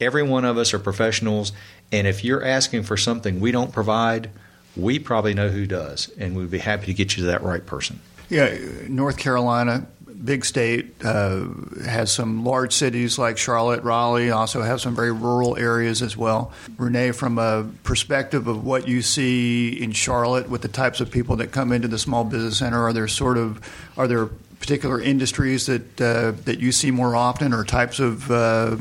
Every 0.00 0.22
one 0.22 0.44
of 0.44 0.58
us 0.58 0.74
are 0.74 0.78
professionals, 0.78 1.52
and 1.90 2.06
if 2.06 2.22
you're 2.22 2.44
asking 2.44 2.82
for 2.82 2.96
something 2.96 3.40
we 3.40 3.50
don't 3.50 3.72
provide, 3.72 4.30
we 4.76 4.98
probably 4.98 5.32
know 5.32 5.48
who 5.48 5.66
does, 5.66 6.10
and 6.18 6.36
we'd 6.36 6.50
be 6.50 6.58
happy 6.58 6.86
to 6.86 6.94
get 6.94 7.16
you 7.16 7.22
to 7.22 7.26
that 7.28 7.42
right 7.42 7.64
person. 7.64 8.00
Yeah, 8.28 8.58
North 8.88 9.16
Carolina, 9.16 9.86
big 10.22 10.44
state, 10.44 10.94
uh, 11.04 11.46
has 11.84 12.12
some 12.12 12.44
large 12.44 12.74
cities 12.74 13.18
like 13.18 13.38
Charlotte, 13.38 13.82
Raleigh, 13.84 14.30
also 14.30 14.62
have 14.62 14.80
some 14.80 14.94
very 14.94 15.12
rural 15.12 15.56
areas 15.56 16.02
as 16.02 16.16
well. 16.16 16.52
Renee, 16.76 17.12
from 17.12 17.38
a 17.38 17.66
perspective 17.84 18.48
of 18.48 18.64
what 18.64 18.88
you 18.88 19.00
see 19.00 19.82
in 19.82 19.92
Charlotte 19.92 20.50
with 20.50 20.62
the 20.62 20.68
types 20.68 21.00
of 21.00 21.10
people 21.10 21.36
that 21.36 21.52
come 21.52 21.72
into 21.72 21.88
the 21.88 21.98
small 21.98 22.24
business 22.24 22.58
center, 22.58 22.82
are 22.82 22.92
there 22.92 23.08
sort 23.08 23.38
of 23.38 23.60
are 23.96 24.08
there 24.08 24.26
particular 24.58 25.00
industries 25.00 25.66
that 25.66 26.00
uh, 26.00 26.32
that 26.44 26.58
you 26.58 26.72
see 26.72 26.90
more 26.90 27.14
often, 27.14 27.52
or 27.52 27.64
types 27.64 27.98
of 28.00 28.30
uh, 28.30 28.76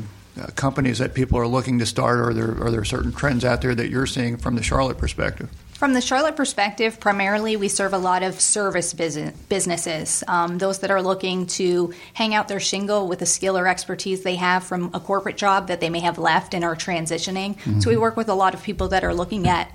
companies 0.55 0.99
that 0.99 1.13
people 1.13 1.39
are 1.39 1.47
looking 1.47 1.79
to 1.79 1.85
start? 1.85 2.19
Or 2.19 2.29
are 2.29 2.33
there 2.33 2.63
are 2.63 2.71
there 2.71 2.83
certain 2.83 3.11
trends 3.11 3.45
out 3.45 3.61
there 3.61 3.75
that 3.75 3.89
you're 3.89 4.05
seeing 4.05 4.37
from 4.37 4.55
the 4.55 4.63
Charlotte 4.63 4.97
perspective? 4.97 5.49
From 5.75 5.91
the 5.91 5.99
Charlotte 5.99 6.37
perspective, 6.37 7.01
primarily 7.01 7.57
we 7.57 7.67
serve 7.67 7.91
a 7.91 7.97
lot 7.97 8.23
of 8.23 8.39
service 8.39 8.93
business, 8.93 9.37
businesses, 9.49 10.23
um, 10.25 10.57
those 10.57 10.79
that 10.79 10.89
are 10.89 11.01
looking 11.01 11.47
to 11.47 11.93
hang 12.13 12.33
out 12.33 12.47
their 12.47 12.61
shingle 12.61 13.09
with 13.09 13.21
a 13.21 13.25
skill 13.25 13.57
or 13.57 13.67
expertise 13.67 14.23
they 14.23 14.37
have 14.37 14.63
from 14.63 14.91
a 14.93 15.01
corporate 15.01 15.35
job 15.35 15.67
that 15.67 15.81
they 15.81 15.89
may 15.89 15.99
have 15.99 16.17
left 16.17 16.53
and 16.53 16.63
are 16.63 16.77
transitioning. 16.77 17.57
Mm-hmm. 17.57 17.81
So 17.81 17.89
we 17.89 17.97
work 17.97 18.15
with 18.15 18.29
a 18.29 18.33
lot 18.33 18.53
of 18.53 18.63
people 18.63 18.87
that 18.87 19.03
are 19.03 19.13
looking 19.13 19.49
at 19.49 19.69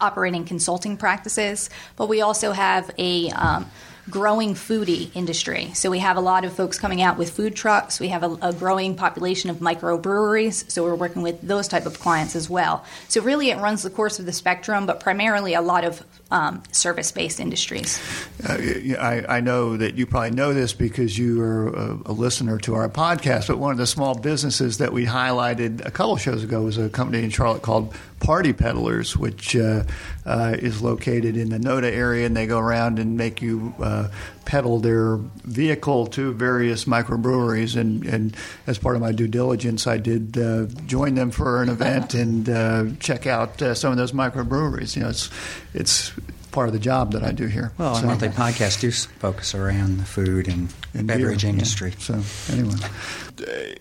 operating 0.00 0.46
consulting 0.46 0.96
practices, 0.96 1.68
but 1.96 2.08
we 2.08 2.22
also 2.22 2.52
have 2.52 2.90
a 2.96 3.28
um, 3.30 3.70
growing 4.10 4.54
foodie 4.54 5.10
industry. 5.14 5.70
So 5.74 5.90
we 5.90 5.98
have 6.00 6.16
a 6.16 6.20
lot 6.20 6.44
of 6.44 6.52
folks 6.52 6.78
coming 6.78 7.00
out 7.00 7.16
with 7.16 7.30
food 7.30 7.56
trucks. 7.56 7.98
We 7.98 8.08
have 8.08 8.22
a, 8.22 8.38
a, 8.42 8.52
growing 8.52 8.94
population 8.96 9.50
of 9.50 9.58
microbreweries. 9.58 10.70
So 10.70 10.84
we're 10.84 10.94
working 10.94 11.22
with 11.22 11.40
those 11.40 11.68
type 11.68 11.86
of 11.86 11.98
clients 12.00 12.36
as 12.36 12.50
well. 12.50 12.84
So 13.08 13.22
really, 13.22 13.50
it 13.50 13.58
runs 13.58 13.82
the 13.82 13.90
course 13.90 14.18
of 14.18 14.26
the 14.26 14.32
spectrum, 14.32 14.86
but 14.86 15.00
primarily 15.00 15.54
a 15.54 15.62
lot 15.62 15.84
of 15.84 16.04
um, 16.30 16.62
service-based 16.72 17.40
industries. 17.40 18.00
Uh, 18.46 18.54
I, 18.98 19.24
I, 19.36 19.40
know 19.40 19.76
that 19.76 19.94
you 19.94 20.06
probably 20.06 20.32
know 20.32 20.52
this 20.52 20.72
because 20.72 21.16
you 21.16 21.40
are 21.40 21.68
a, 21.68 21.98
a, 22.06 22.12
listener 22.12 22.58
to 22.60 22.74
our 22.74 22.88
podcast. 22.88 23.46
But 23.46 23.58
one 23.58 23.70
of 23.72 23.78
the 23.78 23.86
small 23.86 24.18
businesses 24.18 24.78
that 24.78 24.92
we 24.92 25.06
highlighted 25.06 25.84
a 25.86 25.90
couple 25.90 26.16
shows 26.16 26.42
ago 26.42 26.62
was 26.62 26.76
a 26.76 26.88
company 26.88 27.22
in 27.22 27.30
Charlotte 27.30 27.62
called 27.62 27.94
Party 28.24 28.54
Peddlers, 28.54 29.18
which 29.18 29.54
uh, 29.54 29.84
uh, 30.24 30.56
is 30.58 30.80
located 30.80 31.36
in 31.36 31.50
the 31.50 31.58
NODA 31.58 31.92
area, 31.92 32.24
and 32.24 32.34
they 32.34 32.46
go 32.46 32.58
around 32.58 32.98
and 32.98 33.18
make 33.18 33.42
you 33.42 33.74
uh, 33.78 34.08
peddle 34.46 34.78
their 34.80 35.16
vehicle 35.44 36.06
to 36.06 36.32
various 36.32 36.86
microbreweries. 36.86 37.76
And, 37.78 38.02
and 38.06 38.34
as 38.66 38.78
part 38.78 38.96
of 38.96 39.02
my 39.02 39.12
due 39.12 39.28
diligence, 39.28 39.86
I 39.86 39.98
did 39.98 40.38
uh, 40.38 40.64
join 40.86 41.16
them 41.16 41.30
for 41.32 41.62
an 41.62 41.68
event 41.68 42.14
and 42.14 42.48
uh, 42.48 42.84
check 42.98 43.26
out 43.26 43.60
uh, 43.60 43.74
some 43.74 43.92
of 43.92 43.98
those 43.98 44.12
microbreweries. 44.12 44.96
You 44.96 45.02
know, 45.02 45.10
it's 45.10 45.28
it's 45.74 46.12
part 46.54 46.68
of 46.68 46.72
the 46.72 46.78
job 46.78 47.12
that 47.12 47.24
I 47.24 47.32
do 47.32 47.46
here. 47.46 47.72
Well, 47.76 47.96
so, 47.96 48.06
monthly 48.06 48.28
podcasts 48.28 48.80
do 48.80 48.90
focus 48.92 49.54
around 49.54 49.98
the 49.98 50.04
food 50.04 50.46
and, 50.46 50.72
and 50.94 51.06
beverage 51.06 51.42
beer, 51.42 51.50
industry. 51.50 51.90
Yeah. 51.90 52.22
So 52.22 52.54
anyway, 52.54 52.76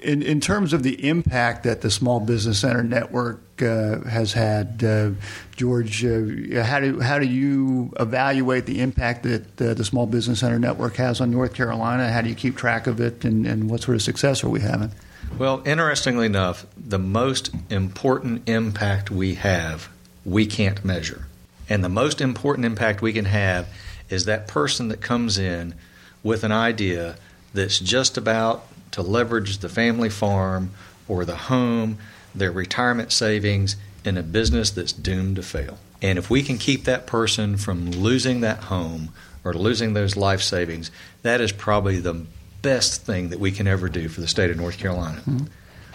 in 0.01 0.23
in 0.23 0.41
terms 0.41 0.73
of 0.73 0.81
the 0.83 1.07
impact 1.07 1.63
that 1.63 1.81
the 1.81 1.91
Small 1.91 2.19
Business 2.19 2.59
Center 2.59 2.83
network 2.83 3.39
uh, 3.61 4.01
has 4.01 4.33
had, 4.33 4.83
uh, 4.83 5.11
George, 5.55 6.03
uh, 6.03 6.63
how 6.63 6.79
do 6.79 6.99
how 6.99 7.19
do 7.19 7.27
you 7.27 7.93
evaluate 7.99 8.65
the 8.65 8.81
impact 8.81 9.23
that 9.23 9.61
uh, 9.61 9.73
the 9.75 9.85
Small 9.85 10.07
Business 10.07 10.39
Center 10.39 10.57
network 10.57 10.95
has 10.95 11.21
on 11.21 11.29
North 11.31 11.53
Carolina? 11.53 12.11
How 12.11 12.21
do 12.21 12.29
you 12.29 12.35
keep 12.35 12.57
track 12.57 12.87
of 12.87 12.99
it, 12.99 13.23
and, 13.23 13.45
and 13.45 13.69
what 13.69 13.83
sort 13.83 13.95
of 13.95 14.01
success 14.01 14.43
are 14.43 14.49
we 14.49 14.61
having? 14.61 14.91
Well, 15.37 15.61
interestingly 15.65 16.25
enough, 16.25 16.65
the 16.75 16.99
most 16.99 17.51
important 17.69 18.49
impact 18.49 19.09
we 19.09 19.35
have, 19.35 19.89
we 20.25 20.45
can't 20.45 20.83
measure. 20.83 21.27
And 21.69 21.83
the 21.83 21.89
most 21.89 22.21
important 22.21 22.65
impact 22.65 23.01
we 23.01 23.13
can 23.13 23.25
have 23.25 23.67
is 24.09 24.25
that 24.25 24.47
person 24.47 24.89
that 24.89 25.01
comes 25.01 25.37
in 25.37 25.75
with 26.21 26.43
an 26.43 26.51
idea 26.51 27.17
that's 27.53 27.79
just 27.79 28.17
about 28.17 28.65
to 28.91 29.01
leverage 29.01 29.59
the 29.59 29.69
family 29.69 30.09
farm 30.09 30.71
or 31.07 31.25
the 31.25 31.35
home, 31.35 31.97
their 32.33 32.51
retirement 32.51 33.11
savings 33.11 33.75
in 34.05 34.17
a 34.17 34.23
business 34.23 34.71
that's 34.71 34.93
doomed 34.93 35.35
to 35.35 35.43
fail. 35.43 35.77
And 36.01 36.19
if 36.19 36.29
we 36.29 36.43
can 36.43 36.57
keep 36.57 36.83
that 36.83 37.07
person 37.07 37.57
from 37.57 37.91
losing 37.91 38.41
that 38.41 38.65
home 38.65 39.09
or 39.43 39.53
losing 39.53 39.93
those 39.93 40.17
life 40.17 40.41
savings, 40.41 40.91
that 41.21 41.41
is 41.41 41.51
probably 41.51 41.99
the 41.99 42.25
best 42.61 43.05
thing 43.05 43.29
that 43.29 43.39
we 43.39 43.51
can 43.51 43.67
ever 43.67 43.89
do 43.89 44.09
for 44.09 44.21
the 44.21 44.27
state 44.27 44.49
of 44.49 44.57
North 44.57 44.77
Carolina. 44.77 45.21
Mm-hmm. 45.21 45.45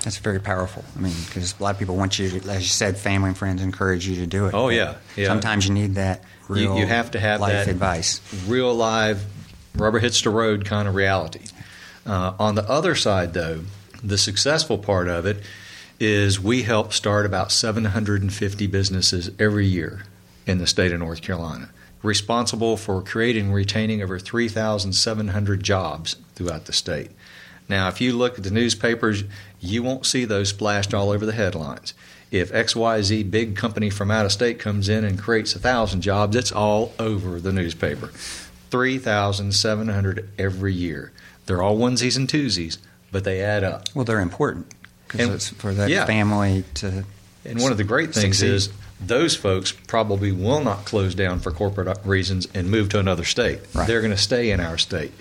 That's 0.04 0.18
very 0.18 0.40
powerful. 0.40 0.84
I 0.96 1.00
mean, 1.00 1.14
because 1.26 1.58
a 1.58 1.62
lot 1.62 1.74
of 1.74 1.78
people 1.78 1.96
want 1.96 2.18
you, 2.18 2.30
to, 2.30 2.50
as 2.50 2.62
you 2.62 2.68
said, 2.68 2.96
family 2.96 3.28
and 3.28 3.38
friends 3.38 3.62
encourage 3.62 4.06
you 4.06 4.16
to 4.16 4.26
do 4.26 4.46
it. 4.46 4.54
Oh 4.54 4.68
yeah, 4.68 4.96
yeah. 5.16 5.26
Sometimes 5.26 5.66
you 5.66 5.74
need 5.74 5.96
that 5.96 6.22
real. 6.48 6.74
You, 6.74 6.80
you 6.80 6.86
have 6.86 7.10
to 7.12 7.20
have 7.20 7.40
life 7.40 7.52
that 7.52 7.68
advice, 7.68 8.20
real 8.46 8.74
live, 8.74 9.24
rubber 9.74 9.98
hits 9.98 10.22
the 10.22 10.30
road 10.30 10.64
kind 10.64 10.88
of 10.88 10.94
reality. 10.94 11.46
Uh, 12.06 12.32
on 12.38 12.54
the 12.54 12.68
other 12.68 12.94
side, 12.94 13.34
though, 13.34 13.62
the 14.02 14.18
successful 14.18 14.78
part 14.78 15.08
of 15.08 15.26
it 15.26 15.42
is 16.00 16.40
we 16.40 16.62
help 16.62 16.92
start 16.92 17.26
about 17.26 17.50
750 17.50 18.66
businesses 18.68 19.30
every 19.38 19.66
year 19.66 20.04
in 20.46 20.58
the 20.58 20.66
state 20.66 20.92
of 20.92 21.00
North 21.00 21.20
Carolina, 21.22 21.70
responsible 22.02 22.76
for 22.76 23.02
creating 23.02 23.46
and 23.46 23.54
retaining 23.54 24.00
over 24.02 24.18
3,700 24.18 25.62
jobs 25.62 26.16
throughout 26.34 26.66
the 26.66 26.72
state. 26.72 27.10
Now, 27.68 27.88
if 27.88 28.00
you 28.00 28.12
look 28.12 28.38
at 28.38 28.44
the 28.44 28.50
newspapers, 28.50 29.24
you 29.60 29.82
won't 29.82 30.06
see 30.06 30.24
those 30.24 30.50
splashed 30.50 30.94
all 30.94 31.10
over 31.10 31.26
the 31.26 31.32
headlines. 31.32 31.94
If 32.30 32.52
XYZ 32.52 33.30
big 33.30 33.56
company 33.56 33.90
from 33.90 34.10
out 34.10 34.26
of 34.26 34.32
state 34.32 34.58
comes 34.58 34.88
in 34.88 35.04
and 35.04 35.18
creates 35.18 35.54
a 35.54 35.58
thousand 35.58 36.02
jobs, 36.02 36.36
it's 36.36 36.52
all 36.52 36.92
over 36.98 37.40
the 37.40 37.52
newspaper. 37.52 38.08
3,700 38.70 40.28
every 40.38 40.74
year. 40.74 41.12
They're 41.46 41.62
all 41.62 41.78
onesies 41.78 42.16
and 42.16 42.28
twosies, 42.28 42.78
but 43.10 43.24
they 43.24 43.40
add 43.40 43.64
up. 43.64 43.88
Well, 43.94 44.04
they're 44.04 44.20
important 44.20 44.74
because 45.06 45.28
it's 45.28 45.48
for 45.48 45.72
that 45.72 45.88
yeah. 45.88 46.04
family 46.04 46.64
to. 46.74 47.04
And 47.44 47.60
one 47.60 47.72
of 47.72 47.78
the 47.78 47.84
great 47.84 48.12
things 48.12 48.38
succeed. 48.38 48.50
is 48.50 48.68
those 49.00 49.34
folks 49.34 49.72
probably 49.72 50.32
will 50.32 50.60
not 50.60 50.84
close 50.84 51.14
down 51.14 51.40
for 51.40 51.50
corporate 51.50 51.96
reasons 52.04 52.46
and 52.52 52.70
move 52.70 52.90
to 52.90 52.98
another 52.98 53.24
state. 53.24 53.60
Right. 53.72 53.86
They're 53.86 54.02
going 54.02 54.10
to 54.10 54.18
stay 54.18 54.50
in 54.50 54.60
our 54.60 54.76
state. 54.76 55.12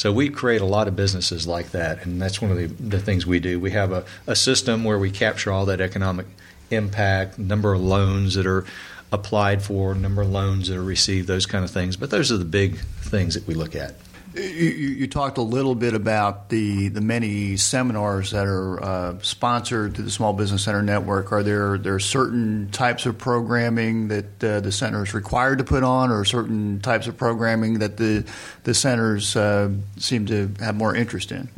So 0.00 0.10
we 0.10 0.30
create 0.30 0.62
a 0.62 0.64
lot 0.64 0.88
of 0.88 0.96
businesses 0.96 1.46
like 1.46 1.72
that, 1.72 2.06
and 2.06 2.22
that's 2.22 2.40
one 2.40 2.50
of 2.50 2.56
the, 2.56 2.68
the 2.68 2.98
things 2.98 3.26
we 3.26 3.38
do. 3.38 3.60
We 3.60 3.72
have 3.72 3.92
a, 3.92 4.06
a 4.26 4.34
system 4.34 4.82
where 4.82 4.98
we 4.98 5.10
capture 5.10 5.52
all 5.52 5.66
that 5.66 5.82
economic 5.82 6.24
impact, 6.70 7.38
number 7.38 7.74
of 7.74 7.82
loans 7.82 8.32
that 8.32 8.46
are 8.46 8.64
applied 9.12 9.62
for, 9.62 9.94
number 9.94 10.22
of 10.22 10.30
loans 10.30 10.68
that 10.68 10.78
are 10.78 10.82
received, 10.82 11.28
those 11.28 11.44
kind 11.44 11.66
of 11.66 11.70
things. 11.70 11.98
But 11.98 12.08
those 12.08 12.32
are 12.32 12.38
the 12.38 12.46
big 12.46 12.78
things 12.78 13.34
that 13.34 13.46
we 13.46 13.52
look 13.52 13.76
at. 13.76 13.94
You, 14.34 14.42
you, 14.42 15.06
talked 15.08 15.38
a 15.38 15.42
little 15.42 15.74
bit 15.74 15.92
about 15.92 16.50
the, 16.50 16.86
the 16.88 17.00
many 17.00 17.56
seminars 17.56 18.30
that 18.30 18.46
are 18.46 18.80
uh, 18.80 19.18
sponsored 19.22 19.96
to 19.96 20.02
the 20.02 20.10
Small 20.10 20.32
Business 20.32 20.62
Center 20.62 20.82
Network. 20.82 21.32
Are 21.32 21.42
there 21.42 21.76
there 21.76 21.98
certain 21.98 22.70
types 22.70 23.06
of 23.06 23.18
programming 23.18 24.06
that 24.08 24.44
uh, 24.44 24.60
the 24.60 24.70
center 24.70 25.02
is 25.02 25.14
required 25.14 25.58
to 25.58 25.64
put 25.64 25.82
on, 25.82 26.12
or 26.12 26.24
certain 26.24 26.78
types 26.78 27.08
of 27.08 27.16
programming 27.16 27.80
that 27.80 27.96
the 27.96 28.24
the 28.62 28.72
centers 28.72 29.34
uh, 29.34 29.70
seem 29.96 30.26
to 30.26 30.52
have 30.60 30.76
more 30.76 30.94
interest 30.94 31.32
in? 31.32 31.48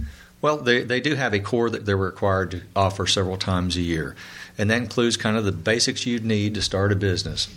Well, 0.40 0.56
they, 0.56 0.82
they 0.82 1.00
do 1.00 1.14
have 1.14 1.34
a 1.34 1.40
core 1.40 1.68
that 1.68 1.84
they're 1.84 1.96
required 1.96 2.52
to 2.52 2.62
offer 2.74 3.06
several 3.06 3.36
times 3.36 3.76
a 3.76 3.82
year, 3.82 4.16
and 4.56 4.70
that 4.70 4.78
includes 4.78 5.18
kind 5.18 5.36
of 5.36 5.44
the 5.44 5.52
basics 5.52 6.06
you'd 6.06 6.24
need 6.24 6.54
to 6.54 6.62
start 6.62 6.90
a 6.90 6.96
business 6.96 7.48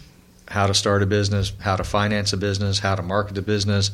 how 0.47 0.67
to 0.67 0.75
start 0.75 1.01
a 1.01 1.07
business, 1.07 1.53
how 1.61 1.75
to 1.75 1.83
finance 1.83 2.31
a 2.31 2.37
business, 2.37 2.77
how 2.77 2.93
to 2.93 3.01
market 3.01 3.35
a 3.35 3.41
business 3.41 3.89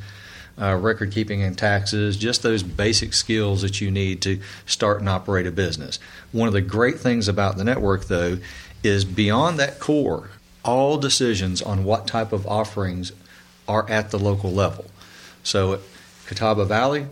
uh, 0.60 0.76
record 0.76 1.12
keeping 1.12 1.42
and 1.44 1.58
taxes, 1.58 2.18
just 2.18 2.44
those 2.44 2.64
basic 2.64 3.14
skills 3.14 3.62
that 3.62 3.82
you 3.82 3.92
need 3.92 4.22
to 4.22 4.40
start 4.66 5.00
and 5.00 5.10
operate 5.10 5.48
a 5.48 5.52
business. 5.52 6.00
One 6.32 6.48
of 6.48 6.54
the 6.54 6.62
great 6.62 7.00
things 7.00 7.28
about 7.28 7.58
the 7.58 7.64
network, 7.64 8.06
though, 8.06 8.40
is 8.84 9.06
beyond 9.06 9.60
that 9.60 9.80
core, 9.80 10.30
all 10.64 10.98
decisions 10.98 11.62
on 11.62 11.84
what 11.84 12.08
type 12.08 12.32
of 12.32 12.46
offerings 12.48 13.12
are 13.68 13.90
at 13.90 14.12
the 14.12 14.20
local 14.20 14.52
level. 14.52 14.86
So 15.44 15.74
at 15.74 15.80
Catawba 16.28 16.66
Valley, 16.66 17.08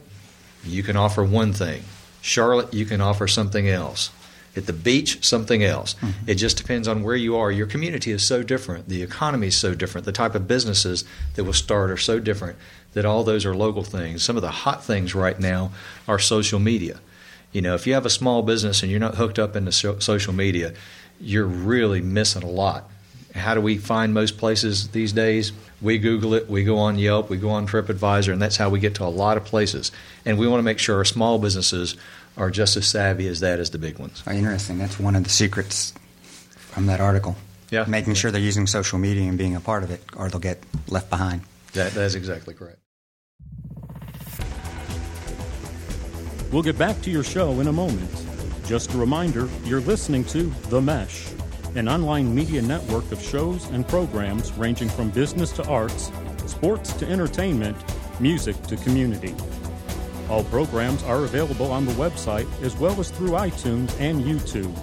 you 0.64 0.84
can 0.84 0.96
offer 0.96 1.24
one 1.24 1.54
thing. 1.54 1.84
Charlotte, 2.22 2.74
you 2.74 2.86
can 2.86 3.02
offer 3.02 3.28
something 3.28 3.68
else. 3.68 4.12
At 4.56 4.66
the 4.66 4.74
beach, 4.74 5.24
something 5.24 5.64
else. 5.64 5.94
Mm-hmm. 5.96 6.30
It 6.30 6.36
just 6.36 6.58
depends 6.58 6.88
on 6.88 7.04
where 7.04 7.16
you 7.16 7.36
are. 7.38 7.52
Your 7.52 7.68
community 7.68 8.12
is 8.12 8.26
so 8.26 8.44
different. 8.44 8.90
The 8.90 9.04
economy 9.04 9.48
is 9.48 9.58
so 9.58 9.76
different. 9.76 10.06
The 10.06 10.12
type 10.12 10.36
of 10.36 10.48
businesses 10.48 11.06
that 11.36 11.44
will 11.44 11.54
start 11.54 11.92
are 11.92 11.98
so 11.98 12.20
different 12.20 12.58
that 12.94 13.06
all 13.06 13.24
those 13.24 13.46
are 13.46 13.56
local 13.56 13.84
things. 13.84 14.24
Some 14.24 14.36
of 14.36 14.42
the 14.42 14.52
hot 14.52 14.84
things 14.84 15.14
right 15.14 15.40
now 15.40 15.72
are 16.08 16.20
social 16.20 16.60
media. 16.60 17.00
You 17.52 17.62
know, 17.62 17.76
if 17.76 17.88
you 17.88 17.94
have 17.94 18.06
a 18.06 18.10
small 18.10 18.42
business 18.42 18.82
and 18.82 18.92
you're 18.92 19.00
not 19.00 19.16
hooked 19.16 19.40
up 19.40 19.56
into 19.56 19.72
so- 19.72 20.00
social 20.00 20.34
media, 20.34 20.74
you're 21.20 21.46
really 21.46 22.02
missing 22.02 22.44
a 22.44 22.50
lot. 22.50 22.90
How 23.36 23.54
do 23.54 23.62
we 23.62 23.78
find 23.78 24.14
most 24.14 24.38
places 24.38 24.90
these 24.90 25.14
days? 25.14 25.52
We 25.82 25.98
Google 26.00 26.34
it, 26.34 26.50
we 26.50 26.64
go 26.64 26.78
on 26.78 26.98
Yelp, 26.98 27.30
we 27.30 27.38
go 27.38 27.50
on 27.52 27.68
TripAdvisor, 27.68 28.34
and 28.34 28.42
that's 28.42 28.58
how 28.58 28.70
we 28.70 28.80
get 28.80 28.96
to 28.96 29.04
a 29.04 29.06
lot 29.06 29.38
of 29.38 29.46
places. 29.46 29.92
And 30.26 30.38
we 30.38 30.48
want 30.48 30.60
to 30.60 30.64
make 30.64 30.80
sure 30.80 30.98
our 30.98 31.06
small 31.06 31.38
businesses 31.38 31.96
are 32.40 32.50
just 32.50 32.78
as 32.78 32.88
savvy 32.88 33.28
as 33.28 33.42
that 33.42 33.60
as 33.60 33.70
the 33.70 33.78
big 33.78 34.00
ones. 34.00 34.24
Oh, 34.26 34.32
interesting. 34.32 34.78
That's 34.78 35.00
one 35.00 35.16
of 35.16 35.24
the 35.24 35.30
secrets 35.30 35.94
from 36.56 36.88
that 36.88 37.02
article. 37.02 37.36
Yeah. 37.70 37.86
Making 37.88 38.16
sure 38.16 38.32
they're 38.32 38.42
using 38.42 38.66
social 38.66 38.98
media 38.98 39.28
and 39.30 39.38
being 39.38 39.56
a 39.56 39.60
part 39.60 39.84
of 39.84 39.92
it, 39.92 40.04
or 40.16 40.30
they'll 40.30 40.40
get 40.40 40.64
left 40.88 41.10
behind. 41.10 41.42
That, 41.74 41.92
that 41.92 42.04
is 42.04 42.16
exactly 42.16 42.56
correct. 42.56 42.80
We'll 46.52 46.64
get 46.64 46.80
back 46.80 47.00
to 47.02 47.12
your 47.12 47.24
show 47.24 47.60
in 47.60 47.68
a 47.68 47.72
moment. 47.72 48.10
Just 48.66 48.94
a 48.94 48.98
reminder 48.98 49.48
you're 49.66 49.82
listening 49.82 50.24
to 50.26 50.44
The 50.70 50.82
Mesh, 50.82 51.28
an 51.76 51.88
online 51.88 52.34
media 52.34 52.62
network 52.62 53.12
of 53.12 53.22
shows 53.22 53.68
and 53.70 53.88
programs 53.88 54.52
ranging 54.54 54.90
from 54.90 55.12
business 55.12 55.52
to 55.54 55.68
arts, 55.68 56.12
sports 56.48 56.94
to 56.94 57.08
entertainment, 57.08 57.78
music 58.20 58.60
to 58.64 58.78
community. 58.78 59.36
All 60.30 60.44
programs 60.44 61.04
are 61.04 61.24
available 61.24 61.72
on 61.72 61.86
the 61.86 61.92
website 61.94 62.48
as 62.62 62.76
well 62.78 63.00
as 63.00 63.10
through 63.10 63.32
iTunes 63.32 64.00
and 64.00 64.24
YouTube. 64.24 64.78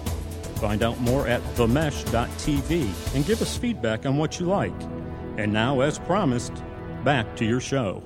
Find 0.57 0.83
out 0.83 0.99
more 0.99 1.27
at 1.27 1.41
themesh.tv 1.55 3.15
and 3.15 3.25
give 3.25 3.41
us 3.41 3.55
feedback 3.55 4.05
on 4.05 4.17
what 4.17 4.39
you 4.39 4.47
like. 4.47 4.73
And 5.37 5.53
now, 5.53 5.81
as 5.81 5.99
promised, 5.99 6.51
back 7.03 7.35
to 7.37 7.45
your 7.45 7.59
show. 7.59 8.03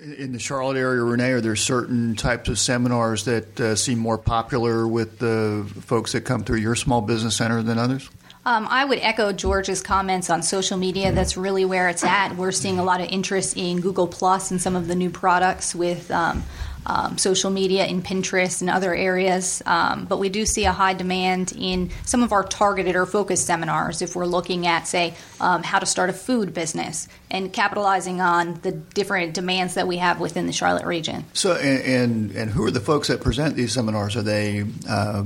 In 0.00 0.32
the 0.32 0.38
Charlotte 0.38 0.78
area, 0.78 1.02
Renee, 1.02 1.32
are 1.32 1.40
there 1.40 1.54
certain 1.54 2.16
types 2.16 2.48
of 2.48 2.58
seminars 2.58 3.24
that 3.26 3.60
uh, 3.60 3.76
seem 3.76 3.98
more 3.98 4.18
popular 4.18 4.86
with 4.88 5.18
the 5.18 5.70
folks 5.82 6.12
that 6.12 6.22
come 6.22 6.44
through 6.44 6.58
your 6.58 6.74
small 6.74 7.00
business 7.02 7.36
center 7.36 7.62
than 7.62 7.78
others? 7.78 8.08
Um, 8.44 8.66
I 8.68 8.84
would 8.84 8.98
echo 8.98 9.32
George's 9.32 9.82
comments 9.82 10.28
on 10.28 10.42
social 10.42 10.76
media. 10.76 11.12
That's 11.12 11.36
really 11.36 11.64
where 11.64 11.88
it's 11.88 12.02
at. 12.02 12.36
We're 12.36 12.50
seeing 12.50 12.78
a 12.78 12.84
lot 12.84 13.00
of 13.00 13.08
interest 13.08 13.56
in 13.56 13.80
Google 13.80 14.08
Plus 14.08 14.50
and 14.50 14.60
some 14.60 14.74
of 14.74 14.88
the 14.88 14.96
new 14.96 15.10
products 15.10 15.76
with 15.76 16.10
um, 16.10 16.42
um, 16.84 17.18
social 17.18 17.50
media 17.50 17.86
in 17.86 18.02
Pinterest 18.02 18.60
and 18.60 18.68
other 18.68 18.92
areas. 18.92 19.62
Um, 19.64 20.06
but 20.06 20.18
we 20.18 20.28
do 20.28 20.44
see 20.44 20.64
a 20.64 20.72
high 20.72 20.94
demand 20.94 21.52
in 21.56 21.90
some 22.04 22.24
of 22.24 22.32
our 22.32 22.42
targeted 22.42 22.96
or 22.96 23.06
focused 23.06 23.46
seminars 23.46 24.02
if 24.02 24.16
we're 24.16 24.26
looking 24.26 24.66
at, 24.66 24.88
say, 24.88 25.14
um, 25.40 25.62
how 25.62 25.78
to 25.78 25.86
start 25.86 26.10
a 26.10 26.12
food 26.12 26.52
business 26.52 27.06
and 27.30 27.52
capitalizing 27.52 28.20
on 28.20 28.54
the 28.62 28.72
different 28.72 29.34
demands 29.34 29.74
that 29.74 29.86
we 29.86 29.98
have 29.98 30.18
within 30.18 30.46
the 30.46 30.52
Charlotte 30.52 30.86
region. 30.86 31.24
So, 31.32 31.54
and, 31.54 31.84
and, 31.84 32.30
and 32.32 32.50
who 32.50 32.64
are 32.66 32.72
the 32.72 32.80
folks 32.80 33.06
that 33.06 33.20
present 33.20 33.54
these 33.54 33.72
seminars? 33.72 34.16
Are 34.16 34.22
they 34.22 34.64
uh, 34.88 35.22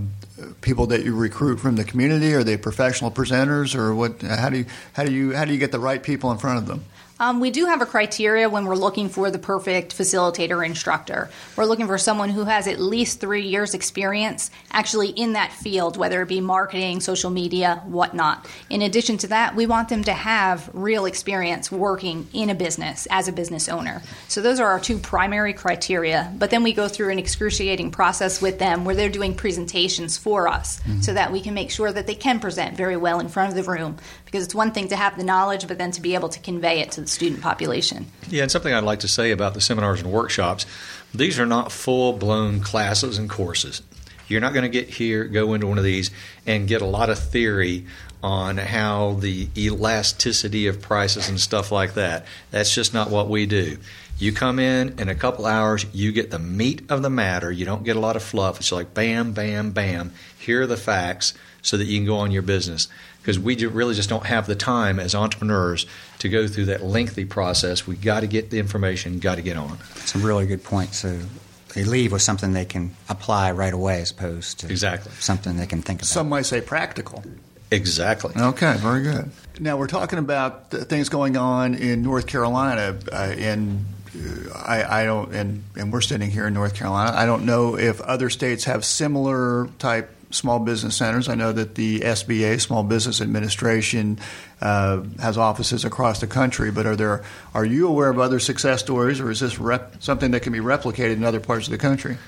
people 0.60 0.86
that 0.88 1.04
you 1.04 1.14
recruit 1.14 1.58
from 1.58 1.76
the 1.76 1.84
community? 1.84 2.34
Are 2.34 2.44
they 2.44 2.56
professional 2.56 3.10
presenters, 3.10 3.74
or 3.74 3.94
what? 3.94 4.22
How 4.22 4.50
do 4.50 4.58
you 4.58 4.66
how 4.92 5.04
do 5.04 5.12
you 5.12 5.34
how 5.34 5.44
do 5.44 5.52
you 5.52 5.58
get 5.58 5.72
the 5.72 5.80
right 5.80 6.02
people 6.02 6.30
in 6.32 6.38
front 6.38 6.58
of 6.58 6.66
them? 6.66 6.84
Um, 7.18 7.40
we 7.40 7.50
do 7.50 7.64
have 7.64 7.80
a 7.80 7.86
criteria 7.86 8.50
when 8.50 8.66
we're 8.66 8.76
looking 8.76 9.08
for 9.08 9.30
the 9.30 9.38
perfect 9.38 9.96
facilitator 9.96 10.64
instructor. 10.64 11.30
We're 11.56 11.64
looking 11.64 11.86
for 11.86 11.96
someone 11.96 12.28
who 12.28 12.44
has 12.44 12.68
at 12.68 12.78
least 12.78 13.20
three 13.20 13.46
years' 13.46 13.72
experience 13.72 14.50
actually 14.70 15.08
in 15.08 15.32
that 15.32 15.50
field, 15.50 15.96
whether 15.96 16.20
it 16.20 16.28
be 16.28 16.42
marketing, 16.42 17.00
social 17.00 17.30
media, 17.30 17.82
whatnot. 17.86 18.46
In 18.68 18.82
addition 18.82 19.16
to 19.18 19.28
that, 19.28 19.56
we 19.56 19.66
want 19.66 19.88
them 19.88 20.04
to 20.04 20.12
have 20.12 20.68
real 20.74 21.06
experience 21.06 21.72
working 21.72 22.28
in 22.34 22.50
a 22.50 22.54
business 22.54 23.08
as 23.10 23.28
a 23.28 23.32
business 23.32 23.66
owner. 23.66 24.02
So 24.28 24.42
those 24.42 24.60
are 24.60 24.68
our 24.68 24.80
two 24.80 24.98
primary 24.98 25.54
criteria. 25.54 26.30
But 26.36 26.50
then 26.50 26.62
we 26.62 26.74
go 26.74 26.86
through 26.86 27.12
an 27.12 27.18
excruciating 27.18 27.92
process 27.92 28.42
with 28.42 28.58
them 28.58 28.84
where 28.84 28.94
they're 28.94 29.08
doing 29.08 29.34
presentations 29.34 30.18
for 30.18 30.48
us 30.48 30.80
mm-hmm. 30.80 31.00
so 31.00 31.14
that 31.14 31.32
we 31.32 31.40
can 31.40 31.54
make 31.54 31.70
sure 31.70 31.90
that 31.90 32.06
they 32.06 32.14
can 32.14 32.40
present 32.40 32.76
very 32.76 32.98
well 32.98 33.20
in 33.20 33.28
front 33.28 33.48
of 33.48 33.54
the 33.54 33.70
room. 33.70 33.96
Because 34.36 34.48
it's 34.48 34.54
one 34.54 34.72
thing 34.72 34.88
to 34.88 34.96
have 34.96 35.16
the 35.16 35.24
knowledge, 35.24 35.66
but 35.66 35.78
then 35.78 35.92
to 35.92 36.02
be 36.02 36.14
able 36.14 36.28
to 36.28 36.38
convey 36.40 36.80
it 36.80 36.90
to 36.90 37.00
the 37.00 37.06
student 37.06 37.40
population. 37.40 38.04
Yeah, 38.28 38.42
and 38.42 38.50
something 38.50 38.70
I'd 38.70 38.84
like 38.84 39.00
to 39.00 39.08
say 39.08 39.30
about 39.30 39.54
the 39.54 39.62
seminars 39.62 40.02
and 40.02 40.12
workshops 40.12 40.66
these 41.14 41.40
are 41.40 41.46
not 41.46 41.72
full 41.72 42.12
blown 42.12 42.60
classes 42.60 43.16
and 43.16 43.30
courses. 43.30 43.80
You're 44.28 44.42
not 44.42 44.52
going 44.52 44.64
to 44.64 44.68
get 44.68 44.90
here, 44.90 45.24
go 45.24 45.54
into 45.54 45.66
one 45.68 45.78
of 45.78 45.84
these, 45.84 46.10
and 46.46 46.68
get 46.68 46.82
a 46.82 46.86
lot 46.86 47.08
of 47.08 47.18
theory 47.18 47.86
on 48.22 48.58
how 48.58 49.14
the 49.14 49.48
elasticity 49.56 50.66
of 50.66 50.82
prices 50.82 51.30
and 51.30 51.40
stuff 51.40 51.72
like 51.72 51.94
that. 51.94 52.26
That's 52.50 52.74
just 52.74 52.92
not 52.92 53.08
what 53.08 53.30
we 53.30 53.46
do. 53.46 53.78
You 54.18 54.32
come 54.32 54.58
in 54.58 54.98
in 54.98 55.08
a 55.08 55.14
couple 55.14 55.46
hours, 55.46 55.86
you 55.94 56.12
get 56.12 56.30
the 56.30 56.38
meat 56.38 56.82
of 56.90 57.00
the 57.00 57.08
matter. 57.08 57.50
You 57.50 57.64
don't 57.64 57.84
get 57.84 57.96
a 57.96 58.00
lot 58.00 58.16
of 58.16 58.22
fluff. 58.22 58.60
It's 58.60 58.70
like 58.72 58.92
bam, 58.92 59.32
bam, 59.32 59.70
bam. 59.70 60.12
Here 60.38 60.60
are 60.60 60.66
the 60.66 60.76
facts 60.76 61.32
so 61.62 61.78
that 61.78 61.86
you 61.86 61.98
can 61.98 62.06
go 62.06 62.16
on 62.16 62.30
your 62.30 62.42
business 62.42 62.88
because 63.26 63.40
we 63.40 63.56
really 63.66 63.96
just 63.96 64.08
don't 64.08 64.24
have 64.24 64.46
the 64.46 64.54
time 64.54 65.00
as 65.00 65.12
entrepreneurs 65.12 65.84
to 66.20 66.28
go 66.28 66.46
through 66.46 66.66
that 66.66 66.84
lengthy 66.84 67.24
process. 67.24 67.84
We 67.84 67.96
got 67.96 68.20
to 68.20 68.28
get 68.28 68.50
the 68.50 68.60
information, 68.60 69.18
got 69.18 69.34
to 69.34 69.42
get 69.42 69.56
on. 69.56 69.78
It's 69.96 70.14
a 70.14 70.18
really 70.18 70.46
good 70.46 70.62
point. 70.62 70.94
So 70.94 71.18
they 71.74 71.82
leave 71.82 72.12
with 72.12 72.22
something 72.22 72.52
they 72.52 72.64
can 72.64 72.94
apply 73.08 73.50
right 73.50 73.72
away, 73.72 74.00
as 74.00 74.12
opposed 74.12 74.60
to 74.60 74.68
exactly 74.68 75.10
something 75.18 75.56
they 75.56 75.66
can 75.66 75.82
think 75.82 76.02
about. 76.02 76.06
Some 76.06 76.28
might 76.28 76.46
say 76.46 76.60
practical. 76.60 77.24
Exactly. 77.72 78.32
Okay, 78.36 78.76
very 78.76 79.02
good. 79.02 79.32
Now 79.58 79.76
we're 79.76 79.88
talking 79.88 80.20
about 80.20 80.70
things 80.70 81.08
going 81.08 81.36
on 81.36 81.74
in 81.74 82.02
North 82.02 82.28
Carolina, 82.28 82.96
uh, 83.10 83.16
and 83.16 83.86
uh, 84.16 84.52
I, 84.54 85.02
I, 85.02 85.04
don't, 85.04 85.34
and, 85.34 85.64
and 85.74 85.92
we're 85.92 86.00
sitting 86.00 86.30
here 86.30 86.46
in 86.46 86.54
North 86.54 86.76
Carolina. 86.76 87.10
I 87.16 87.26
don't 87.26 87.44
know 87.44 87.76
if 87.76 88.00
other 88.02 88.30
states 88.30 88.64
have 88.64 88.84
similar 88.84 89.66
type 89.80 90.15
small 90.36 90.58
business 90.58 90.96
centers. 90.96 91.28
I 91.28 91.34
know 91.34 91.52
that 91.52 91.74
the 91.74 92.00
SBA, 92.00 92.60
Small 92.60 92.82
Business 92.82 93.20
Administration, 93.20 94.18
uh, 94.60 95.02
has 95.20 95.36
offices 95.38 95.84
across 95.84 96.20
the 96.20 96.26
country. 96.26 96.70
But 96.70 96.86
are 96.86 96.96
there 96.96 97.24
are 97.54 97.64
you 97.64 97.88
aware 97.88 98.10
of 98.10 98.18
other 98.18 98.38
success 98.38 98.80
stories, 98.80 99.20
or 99.20 99.30
is 99.30 99.40
this 99.40 99.58
rep- 99.58 100.02
something 100.02 100.30
that 100.32 100.40
can 100.40 100.52
be 100.52 100.60
replicated 100.60 101.14
in 101.14 101.24
other 101.24 101.40
parts 101.40 101.66
of 101.66 101.72
the 101.72 101.78
country? 101.78 102.18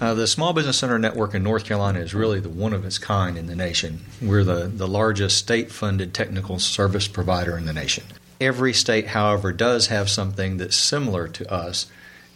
Uh, 0.00 0.14
the 0.14 0.26
Small 0.26 0.52
Business 0.52 0.78
Center 0.78 0.98
Network 0.98 1.32
in 1.32 1.44
North 1.44 1.64
Carolina 1.64 2.00
is 2.00 2.12
really 2.12 2.40
the 2.40 2.48
one 2.48 2.72
of 2.72 2.84
its 2.84 2.98
kind 2.98 3.38
in 3.38 3.46
the 3.46 3.54
nation. 3.54 4.00
We're 4.20 4.42
the, 4.42 4.66
the 4.66 4.88
largest 4.88 5.36
state 5.36 5.70
funded 5.70 6.12
technical 6.12 6.58
service 6.58 7.06
provider 7.06 7.56
in 7.56 7.66
the 7.66 7.72
nation. 7.72 8.02
Every 8.40 8.72
state, 8.72 9.06
however, 9.08 9.52
does 9.52 9.86
have 9.86 10.10
something 10.10 10.56
that's 10.56 10.74
similar 10.74 11.28
to 11.28 11.52
us 11.52 11.86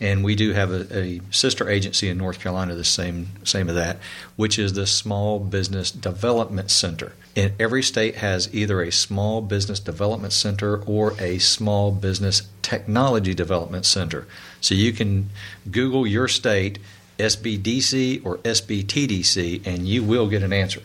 and 0.01 0.23
we 0.23 0.35
do 0.35 0.53
have 0.53 0.71
a, 0.71 0.99
a, 0.99 1.21
sister 1.31 1.69
agency 1.69 2.09
in 2.09 2.19
North 2.19 2.41
Carolina, 2.41 2.75
the 2.75 2.85
same 2.85 3.29
same 3.45 3.69
of 3.69 3.75
that, 3.75 3.99
which 4.37 4.59
is 4.59 4.75
the 4.75 4.87
Small 4.87 5.39
Business 5.39 5.91
Development 5.91 6.71
Center. 6.71 7.13
And 7.35 7.53
every 7.59 7.83
state 7.83 8.17
has 8.17 8.53
either 8.55 8.83
a 8.83 8.93
Small 8.93 9.41
Business 9.41 9.81
Development 9.81 10.33
Center 10.33 10.83
or 10.83 11.15
a 11.19 11.39
Small 11.39 11.93
Business 11.93 12.43
Technology 12.63 13.35
Development 13.35 13.87
Center. 13.87 14.27
So 14.61 14.75
you 14.75 14.93
can 14.93 15.31
Google 15.71 16.07
your 16.07 16.29
state, 16.29 16.79
SBDC 17.19 18.25
or 18.25 18.39
SBTDC, 18.39 19.67
and 19.67 19.89
you 19.89 20.03
will 20.03 20.29
get 20.29 20.43
an 20.43 20.53
answer 20.53 20.83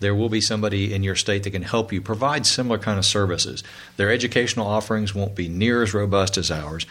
there 0.00 0.14
will 0.14 0.28
be 0.28 0.40
somebody 0.40 0.92
in 0.94 1.02
your 1.02 1.14
state 1.14 1.42
that 1.42 1.50
can 1.50 1.62
help 1.62 1.92
you 1.92 2.00
provide 2.00 2.44
similar 2.46 2.78
kind 2.78 2.98
of 2.98 3.04
services. 3.04 3.62
Their 3.96 4.10
educational 4.10 4.66
offerings 4.66 5.14
won't 5.14 5.34
be 5.34 5.48
near 5.48 5.82
as 5.82 5.94
robust 5.94 6.36
as 6.36 6.50
ours, 6.50 6.86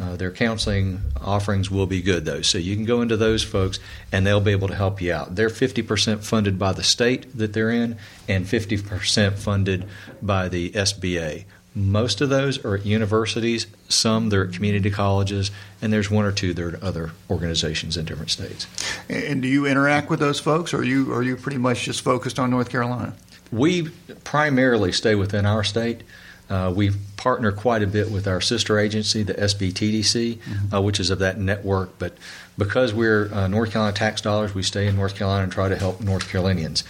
uh, 0.00 0.16
their 0.16 0.30
counseling 0.30 1.00
offerings 1.20 1.70
will 1.70 1.86
be 1.86 2.00
good, 2.00 2.24
though. 2.24 2.42
So 2.42 2.58
you 2.58 2.76
can 2.76 2.84
go 2.84 3.02
into 3.02 3.16
those 3.16 3.42
folks 3.42 3.78
and 4.12 4.26
they'll 4.26 4.40
be 4.40 4.52
able 4.52 4.68
to 4.68 4.74
help 4.74 5.00
you 5.00 5.12
out. 5.12 5.34
They're 5.34 5.48
50% 5.48 6.22
funded 6.24 6.58
by 6.58 6.72
the 6.72 6.84
state 6.84 7.36
that 7.36 7.52
they're 7.52 7.70
in 7.70 7.96
and 8.28 8.46
50% 8.46 9.34
funded 9.34 9.86
by 10.22 10.48
the 10.48 10.70
SBA. 10.70 11.44
Most 11.74 12.20
of 12.20 12.28
those 12.28 12.64
are 12.64 12.76
at 12.76 12.86
universities, 12.86 13.66
some 13.88 14.30
they're 14.30 14.46
at 14.48 14.52
community 14.52 14.90
colleges, 14.90 15.50
and 15.80 15.92
there's 15.92 16.10
one 16.10 16.24
or 16.24 16.32
two 16.32 16.52
that 16.54 16.62
are 16.62 16.76
at 16.76 16.82
other 16.82 17.12
organizations 17.30 17.96
in 17.96 18.04
different 18.04 18.30
states. 18.30 18.66
And 19.08 19.42
do 19.42 19.48
you 19.48 19.66
interact 19.66 20.10
with 20.10 20.18
those 20.18 20.40
folks, 20.40 20.74
or 20.74 20.78
are 20.78 20.84
you, 20.84 21.12
are 21.12 21.22
you 21.22 21.36
pretty 21.36 21.58
much 21.58 21.84
just 21.84 22.00
focused 22.00 22.38
on 22.38 22.50
North 22.50 22.70
Carolina? 22.70 23.14
We 23.52 23.90
primarily 24.24 24.92
stay 24.92 25.14
within 25.14 25.46
our 25.46 25.62
state. 25.62 26.02
Uh, 26.50 26.72
we 26.74 26.90
partner 27.16 27.52
quite 27.52 27.82
a 27.82 27.86
bit 27.86 28.10
with 28.10 28.26
our 28.26 28.40
sister 28.40 28.78
agency, 28.78 29.22
the 29.22 29.34
SBTDC, 29.34 30.36
mm-hmm. 30.36 30.74
uh, 30.74 30.80
which 30.80 30.98
is 30.98 31.10
of 31.10 31.18
that 31.18 31.38
network. 31.38 31.98
But 31.98 32.14
because 32.56 32.94
we're 32.94 33.32
uh, 33.32 33.48
North 33.48 33.72
Carolina 33.72 33.94
tax 33.94 34.20
dollars, 34.20 34.54
we 34.54 34.62
stay 34.62 34.86
in 34.86 34.96
North 34.96 35.14
Carolina 35.14 35.44
and 35.44 35.52
try 35.52 35.68
to 35.68 35.76
help 35.76 36.00
North 36.00 36.28
Carolinians. 36.28 36.84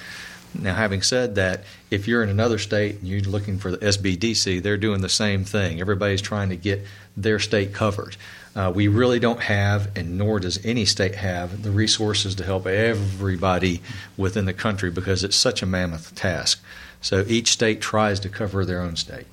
Now, 0.55 0.75
having 0.75 1.03
said 1.03 1.35
that, 1.35 1.65
if 1.91 2.09
you're 2.09 2.23
in 2.23 2.29
another 2.29 2.59
state 2.59 2.97
and 2.97 3.07
you're 3.07 3.21
looking 3.21 3.59
for 3.59 3.71
the 3.71 3.79
SBDC, 3.79 4.63
they're 4.63 4.79
doing 4.79 5.03
the 5.03 5.09
same 5.09 5.45
thing. 5.45 5.81
Everybody's 5.81 6.23
trying 6.23 6.49
to 6.49 6.57
get 6.57 6.85
their 7.17 7.39
state 7.39 7.75
covered. 7.75 8.17
Uh, 8.57 8.73
we 8.75 8.89
really 8.89 9.19
don't 9.21 9.41
have, 9.41 9.97
and 9.97 10.17
nor 10.17 10.41
does 10.41 10.65
any 10.65 10.85
state 10.85 11.17
have, 11.17 11.63
the 11.63 11.71
resources 11.71 12.35
to 12.37 12.45
help 12.45 12.67
everybody 12.67 13.83
within 14.17 14.47
the 14.47 14.53
country 14.53 14.91
because 14.91 15.23
it's 15.23 15.37
such 15.37 15.63
a 15.63 15.67
mammoth 15.67 16.15
task. 16.15 16.61
So 17.01 17.25
each 17.29 17.53
state 17.53 17.81
tries 17.81 18.19
to 18.21 18.29
cover 18.29 18.65
their 18.65 18.81
own 18.81 18.97
state. 18.97 19.27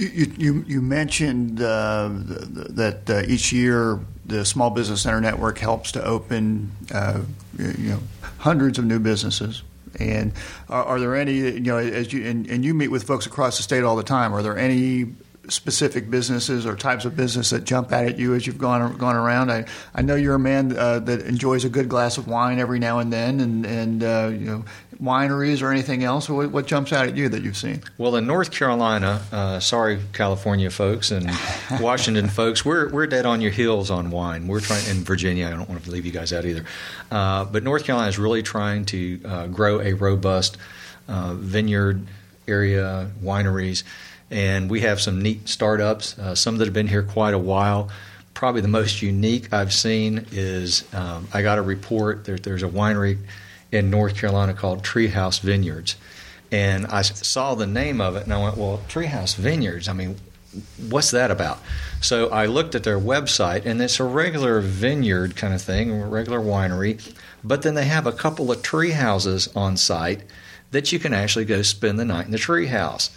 You, 0.00 0.32
you, 0.38 0.64
you 0.66 0.80
mentioned 0.80 1.60
uh, 1.60 2.08
that 2.10 3.02
uh, 3.10 3.22
each 3.28 3.52
year 3.52 4.00
the 4.24 4.46
Small 4.46 4.70
Business 4.70 5.02
Center 5.02 5.20
Network 5.20 5.58
helps 5.58 5.92
to 5.92 6.02
open 6.02 6.72
uh, 6.90 7.20
you 7.58 7.90
know 7.90 8.00
hundreds 8.38 8.78
of 8.78 8.86
new 8.86 8.98
businesses. 8.98 9.62
And 9.98 10.32
are, 10.70 10.84
are, 10.84 11.00
there 11.00 11.14
any 11.16 11.34
you 11.34 11.60
know 11.60 11.76
as 11.76 12.14
you 12.14 12.26
and, 12.26 12.48
and 12.48 12.64
you 12.64 12.72
meet 12.72 12.88
with 12.88 13.02
folks 13.02 13.26
across 13.26 13.58
the 13.58 13.62
state 13.62 13.84
all 13.84 13.96
the 13.96 14.02
time? 14.02 14.32
Are 14.32 14.42
there 14.42 14.56
any 14.56 15.12
specific 15.48 16.10
businesses 16.10 16.66
or 16.66 16.76
types 16.76 17.04
of 17.04 17.16
business 17.16 17.50
that 17.50 17.64
jump 17.64 17.92
out 17.92 18.04
at 18.04 18.18
you 18.18 18.34
as 18.34 18.46
you've 18.46 18.58
gone 18.58 18.96
gone 18.98 19.16
around? 19.16 19.50
I, 19.50 19.64
I 19.94 20.02
know 20.02 20.14
you're 20.14 20.34
a 20.34 20.38
man 20.38 20.76
uh, 20.76 20.98
that 21.00 21.22
enjoys 21.22 21.64
a 21.64 21.68
good 21.68 21.88
glass 21.88 22.18
of 22.18 22.28
wine 22.28 22.58
every 22.58 22.78
now 22.78 22.98
and 22.98 23.12
then, 23.12 23.40
and 23.40 23.66
and 23.66 24.04
uh, 24.04 24.30
you 24.32 24.46
know 24.46 24.64
wineries 25.02 25.62
or 25.62 25.70
anything 25.70 26.04
else. 26.04 26.28
What, 26.28 26.50
what, 26.50 26.66
jumps 26.66 26.92
out 26.92 27.08
at 27.08 27.16
you 27.16 27.28
that 27.30 27.42
you've 27.42 27.56
seen? 27.56 27.82
Well, 27.96 28.16
in 28.16 28.26
North 28.26 28.50
Carolina, 28.50 29.22
uh, 29.32 29.60
sorry 29.60 30.00
California 30.12 30.70
folks 30.70 31.10
and 31.10 31.30
Washington 31.80 32.28
folks, 32.28 32.64
we're 32.64 32.90
we're 32.90 33.06
dead 33.06 33.26
on 33.26 33.40
your 33.40 33.52
heels 33.52 33.90
on 33.90 34.10
wine. 34.10 34.46
We're 34.46 34.60
trying 34.60 34.86
in 34.88 35.04
Virginia. 35.04 35.46
I 35.46 35.50
don't 35.50 35.68
want 35.68 35.82
to 35.84 35.90
leave 35.90 36.06
you 36.06 36.12
guys 36.12 36.32
out 36.32 36.44
either, 36.44 36.64
uh, 37.10 37.44
but 37.44 37.62
North 37.62 37.84
Carolina 37.84 38.08
is 38.08 38.18
really 38.18 38.42
trying 38.42 38.84
to 38.86 39.20
uh, 39.24 39.46
grow 39.46 39.80
a 39.80 39.94
robust 39.94 40.58
uh, 41.08 41.34
vineyard 41.34 42.06
area 42.50 43.10
wineries 43.22 43.84
and 44.30 44.70
we 44.70 44.80
have 44.80 45.00
some 45.00 45.20
neat 45.20 45.48
startups, 45.48 46.18
uh, 46.18 46.34
some 46.34 46.58
that 46.58 46.66
have 46.66 46.74
been 46.74 46.86
here 46.86 47.02
quite 47.02 47.34
a 47.34 47.38
while. 47.38 47.90
Probably 48.32 48.60
the 48.60 48.68
most 48.68 49.02
unique 49.02 49.52
I've 49.52 49.72
seen 49.72 50.26
is 50.30 50.84
um, 50.94 51.28
I 51.34 51.42
got 51.42 51.58
a 51.58 51.62
report. 51.62 52.24
that 52.24 52.42
there's 52.42 52.62
a 52.62 52.68
winery 52.68 53.18
in 53.72 53.90
North 53.90 54.16
Carolina 54.16 54.54
called 54.54 54.82
Treehouse 54.82 55.40
Vineyards, 55.40 55.96
and 56.50 56.86
I 56.86 57.02
saw 57.02 57.54
the 57.54 57.66
name 57.66 58.00
of 58.00 58.16
it, 58.16 58.24
and 58.24 58.32
I 58.32 58.42
went, 58.42 58.56
"Well, 58.56 58.80
Treehouse 58.88 59.34
Vineyards. 59.34 59.88
I 59.88 59.92
mean, 59.92 60.16
what's 60.88 61.10
that 61.10 61.30
about?" 61.30 61.58
So 62.00 62.28
I 62.30 62.46
looked 62.46 62.74
at 62.74 62.84
their 62.84 62.98
website, 62.98 63.66
and 63.66 63.82
it's 63.82 64.00
a 64.00 64.04
regular 64.04 64.60
vineyard 64.60 65.36
kind 65.36 65.52
of 65.52 65.60
thing, 65.60 65.90
a 65.90 66.06
regular 66.06 66.40
winery, 66.40 67.14
but 67.44 67.62
then 67.62 67.74
they 67.74 67.84
have 67.84 68.06
a 68.06 68.12
couple 68.12 68.50
of 68.50 68.62
tree 68.62 68.92
houses 68.92 69.48
on 69.54 69.76
site 69.76 70.22
that 70.70 70.92
you 70.92 70.98
can 70.98 71.12
actually 71.12 71.44
go 71.44 71.62
spend 71.62 71.98
the 71.98 72.04
night 72.04 72.26
in 72.26 72.30
the 72.30 72.38
tree 72.38 72.66
house. 72.66 73.10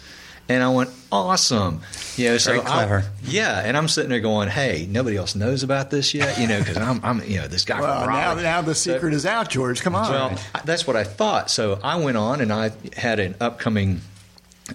And 0.46 0.62
I 0.62 0.68
went, 0.68 0.90
awesome. 1.10 1.80
You 2.16 2.30
know, 2.30 2.38
so 2.38 2.60
clever. 2.60 2.98
I, 2.98 3.04
yeah, 3.22 3.62
and 3.64 3.78
I'm 3.78 3.88
sitting 3.88 4.10
there 4.10 4.20
going, 4.20 4.50
hey, 4.50 4.86
nobody 4.90 5.16
else 5.16 5.34
knows 5.34 5.62
about 5.62 5.90
this 5.90 6.12
yet, 6.12 6.38
you 6.38 6.46
know, 6.46 6.58
because 6.58 6.76
I'm, 6.76 7.00
I'm, 7.02 7.24
you 7.24 7.38
know, 7.38 7.48
this 7.48 7.64
guy 7.64 7.80
well, 7.80 8.04
from 8.04 8.12
Now, 8.12 8.34
now 8.34 8.60
the 8.60 8.74
secret 8.74 9.12
so, 9.12 9.16
is 9.16 9.24
out, 9.24 9.48
George. 9.48 9.80
Come 9.80 9.94
on. 9.94 10.10
Well, 10.10 10.38
that's 10.66 10.86
what 10.86 10.96
I 10.96 11.04
thought. 11.04 11.50
So 11.50 11.80
I 11.82 11.96
went 11.96 12.18
on 12.18 12.42
and 12.42 12.52
I 12.52 12.72
had 12.94 13.20
an 13.20 13.36
upcoming 13.40 14.02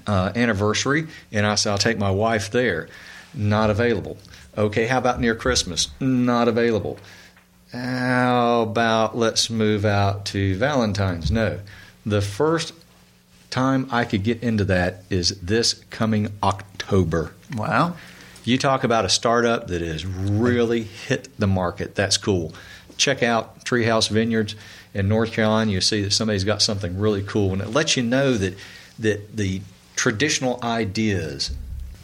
uh, 0.07 0.31
anniversary, 0.35 1.07
and 1.31 1.45
I 1.45 1.53
said, 1.53 1.71
I'll 1.71 1.77
take 1.77 1.99
my 1.99 2.11
wife 2.11 2.49
there. 2.49 2.89
Not 3.35 3.69
available. 3.69 4.17
Okay, 4.57 4.87
how 4.87 4.97
about 4.97 5.19
near 5.19 5.35
Christmas? 5.35 5.89
Not 5.99 6.47
available. 6.47 6.97
How 7.71 8.61
about 8.63 9.15
let's 9.15 9.51
move 9.51 9.85
out 9.85 10.25
to 10.27 10.55
Valentine's? 10.55 11.29
No. 11.29 11.59
The 12.09 12.21
first 12.21 12.73
time 13.51 13.87
I 13.91 14.03
could 14.03 14.23
get 14.23 14.41
into 14.41 14.65
that 14.65 15.03
is 15.11 15.39
this 15.41 15.73
coming 15.91 16.29
October. 16.41 17.33
Wow. 17.55 17.95
You 18.43 18.57
talk 18.57 18.83
about 18.83 19.05
a 19.05 19.09
startup 19.09 19.67
that 19.67 19.83
has 19.83 20.07
really 20.07 20.81
hit 20.81 21.29
the 21.37 21.45
market. 21.45 21.93
That's 21.93 22.17
cool. 22.17 22.51
Check 22.97 23.21
out 23.21 23.63
Treehouse 23.63 24.09
Vineyards 24.09 24.55
in 24.95 25.07
North 25.07 25.31
Carolina. 25.31 25.71
You 25.71 25.81
see 25.81 26.01
that 26.01 26.11
somebody's 26.11 26.43
got 26.43 26.63
something 26.63 26.97
really 26.97 27.21
cool, 27.21 27.53
and 27.53 27.61
it 27.61 27.69
lets 27.69 27.95
you 27.95 28.01
know 28.01 28.33
that 28.33 28.57
that 28.97 29.37
the 29.37 29.61
traditional 29.95 30.59
ideas. 30.63 31.51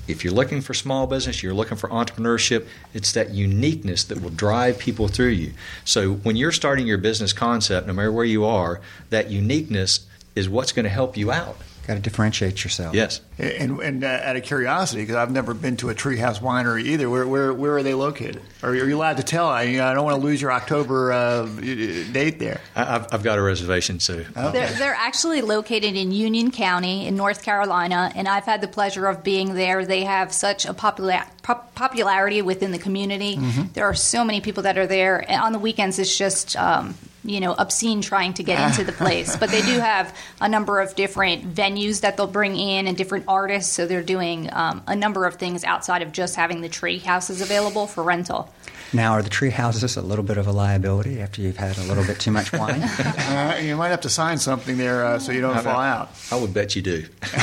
If 0.07 0.23
you're 0.23 0.33
looking 0.33 0.61
for 0.61 0.73
small 0.73 1.07
business, 1.07 1.41
you're 1.41 1.53
looking 1.53 1.77
for 1.77 1.89
entrepreneurship, 1.89 2.67
it's 2.93 3.11
that 3.13 3.31
uniqueness 3.31 4.03
that 4.05 4.21
will 4.21 4.29
drive 4.29 4.77
people 4.77 5.07
through 5.07 5.29
you. 5.29 5.53
So 5.83 6.13
when 6.13 6.35
you're 6.35 6.51
starting 6.51 6.85
your 6.85 6.97
business 6.97 7.33
concept, 7.33 7.87
no 7.87 7.93
matter 7.93 8.11
where 8.11 8.25
you 8.25 8.45
are, 8.45 8.81
that 9.09 9.31
uniqueness 9.31 10.05
is 10.35 10.47
what's 10.47 10.71
going 10.71 10.83
to 10.83 10.89
help 10.89 11.17
you 11.17 11.31
out. 11.31 11.57
Got 11.87 11.93
to 11.93 11.99
differentiate 11.99 12.63
yourself. 12.63 12.95
Yes. 12.95 13.21
And, 13.37 13.79
and 13.79 14.03
uh, 14.03 14.07
out 14.07 14.35
of 14.35 14.41
curiosity, 14.41 15.03
because 15.03 15.17
I've 15.17 15.29
never 15.29 15.53
been 15.53 15.77
to 15.77 15.91
a 15.91 15.93
treehouse 15.93 16.39
winery 16.39 16.83
either, 16.85 17.07
where, 17.11 17.27
where, 17.27 17.53
where 17.53 17.77
are 17.77 17.83
they 17.83 17.93
located? 17.93 18.41
Are, 18.63 18.71
are 18.71 18.75
you 18.75 18.95
allowed 18.95 19.17
to 19.17 19.23
tell? 19.23 19.47
I, 19.47 19.61
I 19.63 19.93
don't 19.93 20.03
want 20.03 20.19
to 20.19 20.25
lose 20.25 20.41
your 20.41 20.51
October 20.51 21.11
uh, 21.11 21.45
date 21.45 22.39
there. 22.39 22.59
I, 22.75 22.85
have 22.85 23.07
I've 23.11 23.23
got 23.23 23.37
a 23.37 23.41
reservation, 23.43 23.99
so. 23.99 24.13
Okay. 24.15 24.51
They're, 24.51 24.71
they're 24.71 24.95
actually 24.95 25.41
located 25.41 25.95
in 25.95 26.11
Union 26.11 26.49
County 26.49 27.05
in 27.05 27.15
North 27.15 27.43
Carolina, 27.43 28.11
and 28.15 28.27
I've 28.27 28.45
had 28.45 28.61
the 28.61 28.67
pleasure 28.67 29.05
of 29.05 29.23
being 29.23 29.53
there. 29.53 29.85
They 29.85 30.05
have 30.05 30.33
such 30.33 30.65
a 30.65 30.73
popular, 30.73 31.21
pop, 31.43 31.75
popularity 31.75 32.41
within 32.41 32.71
the 32.71 32.79
community. 32.79 33.37
Mm-hmm. 33.37 33.73
There 33.73 33.85
are 33.85 33.93
so 33.93 34.25
many 34.25 34.41
people 34.41 34.63
that 34.63 34.79
are 34.79 34.87
there. 34.87 35.23
And 35.29 35.39
on 35.39 35.51
the 35.51 35.59
weekends, 35.59 35.99
it's 35.99 36.17
just. 36.17 36.55
Um, 36.55 36.95
you 37.25 37.39
know 37.39 37.53
obscene 37.57 38.01
trying 38.01 38.33
to 38.33 38.43
get 38.43 38.59
into 38.69 38.83
the 38.83 38.91
place 39.03 39.35
but 39.35 39.49
they 39.49 39.61
do 39.61 39.79
have 39.79 40.15
a 40.41 40.49
number 40.49 40.79
of 40.79 40.95
different 40.95 41.53
venues 41.53 42.01
that 42.01 42.17
they'll 42.17 42.27
bring 42.27 42.55
in 42.55 42.88
and 42.88 42.97
different 42.97 43.25
artists 43.27 43.71
so 43.71 43.85
they're 43.85 44.03
doing 44.03 44.49
um, 44.53 44.83
a 44.88 44.95
number 44.95 45.25
of 45.25 45.35
things 45.35 45.63
outside 45.63 46.01
of 46.01 46.11
just 46.11 46.35
having 46.35 46.61
the 46.61 46.69
tree 46.69 46.99
houses 46.99 47.41
available 47.41 47.88
for 47.88 48.03
rental 48.03 48.53
now, 48.93 49.11
are 49.13 49.21
the 49.21 49.29
tree 49.29 49.49
houses 49.49 49.97
a 49.97 50.01
little 50.01 50.23
bit 50.23 50.38
of 50.38 50.47
a 50.47 50.51
liability 50.51 51.19
after 51.19 51.41
you've 51.41 51.57
had 51.57 51.77
a 51.77 51.83
little 51.83 52.05
bit 52.05 52.19
too 52.19 52.31
much 52.31 52.53
wine? 52.53 52.81
uh, 52.81 53.59
you 53.61 53.75
might 53.75 53.89
have 53.89 54.01
to 54.01 54.09
sign 54.09 54.38
something 54.38 54.77
there 54.77 55.05
uh, 55.05 55.19
so 55.19 55.33
you 55.33 55.41
don't 55.41 55.61
fall 55.61 55.81
out. 55.81 56.11
I 56.31 56.38
would 56.39 56.53
bet 56.53 56.75
you 56.75 56.81
do. 56.81 57.05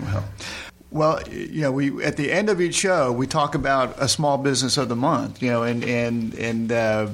well, 0.00 0.24
well, 0.94 1.20
you 1.28 1.60
know, 1.62 1.72
we 1.72 2.04
at 2.04 2.16
the 2.16 2.30
end 2.30 2.48
of 2.48 2.60
each 2.60 2.76
show 2.76 3.10
we 3.10 3.26
talk 3.26 3.56
about 3.56 4.00
a 4.00 4.06
small 4.06 4.38
business 4.38 4.76
of 4.76 4.88
the 4.88 4.94
month. 4.94 5.42
You 5.42 5.50
know, 5.50 5.64
and 5.64 5.84
and 5.84 6.34
and 6.34 6.70
uh, 6.70 7.08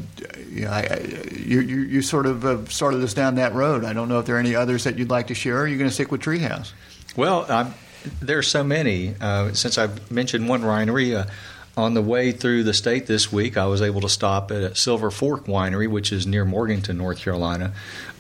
you, 0.51 0.67
know, 0.67 0.71
I, 0.71 0.81
I, 0.81 1.27
you, 1.35 1.61
you 1.61 2.03
sort 2.03 2.27
of 2.27 2.45
uh, 2.45 2.67
started 2.67 3.03
us 3.03 3.15
down 3.15 3.37
that 3.37 3.55
road. 3.55 3.85
I 3.85 3.95
don't 3.95 4.11
know 4.11 4.19
if 4.19 4.27
there 4.27 4.37
are 4.37 4.39
any 4.39 4.55
others 4.55 4.85
that 4.85 4.99
you'd 4.99 5.09
like 5.09 5.29
to 5.29 5.35
share. 5.35 5.57
Or 5.57 5.63
are 5.63 5.67
you 5.67 5.79
going 5.79 5.89
to 5.89 5.95
stick 5.95 6.13
with 6.13 6.21
Treehouse? 6.21 6.73
Well, 7.17 7.47
I'm, 7.49 7.73
there 8.21 8.37
are 8.37 8.43
so 8.43 8.63
many. 8.63 9.15
Uh, 9.19 9.55
since 9.55 9.79
I've 9.79 10.11
mentioned 10.11 10.47
one 10.47 10.61
winery, 10.61 11.17
uh, 11.17 11.31
on 11.75 11.95
the 11.95 12.03
way 12.03 12.33
through 12.33 12.65
the 12.65 12.75
state 12.75 13.07
this 13.07 13.33
week, 13.33 13.57
I 13.57 13.67
was 13.67 13.81
able 13.81 14.03
to 14.03 14.11
stop 14.11 14.51
at 14.51 14.77
Silver 14.77 15.11
Fork 15.11 15.47
Winery, 15.47 15.89
which 15.89 16.13
is 16.13 16.27
near 16.27 16.45
Morganton, 16.45 16.99
North 16.99 17.19
Carolina. 17.19 17.73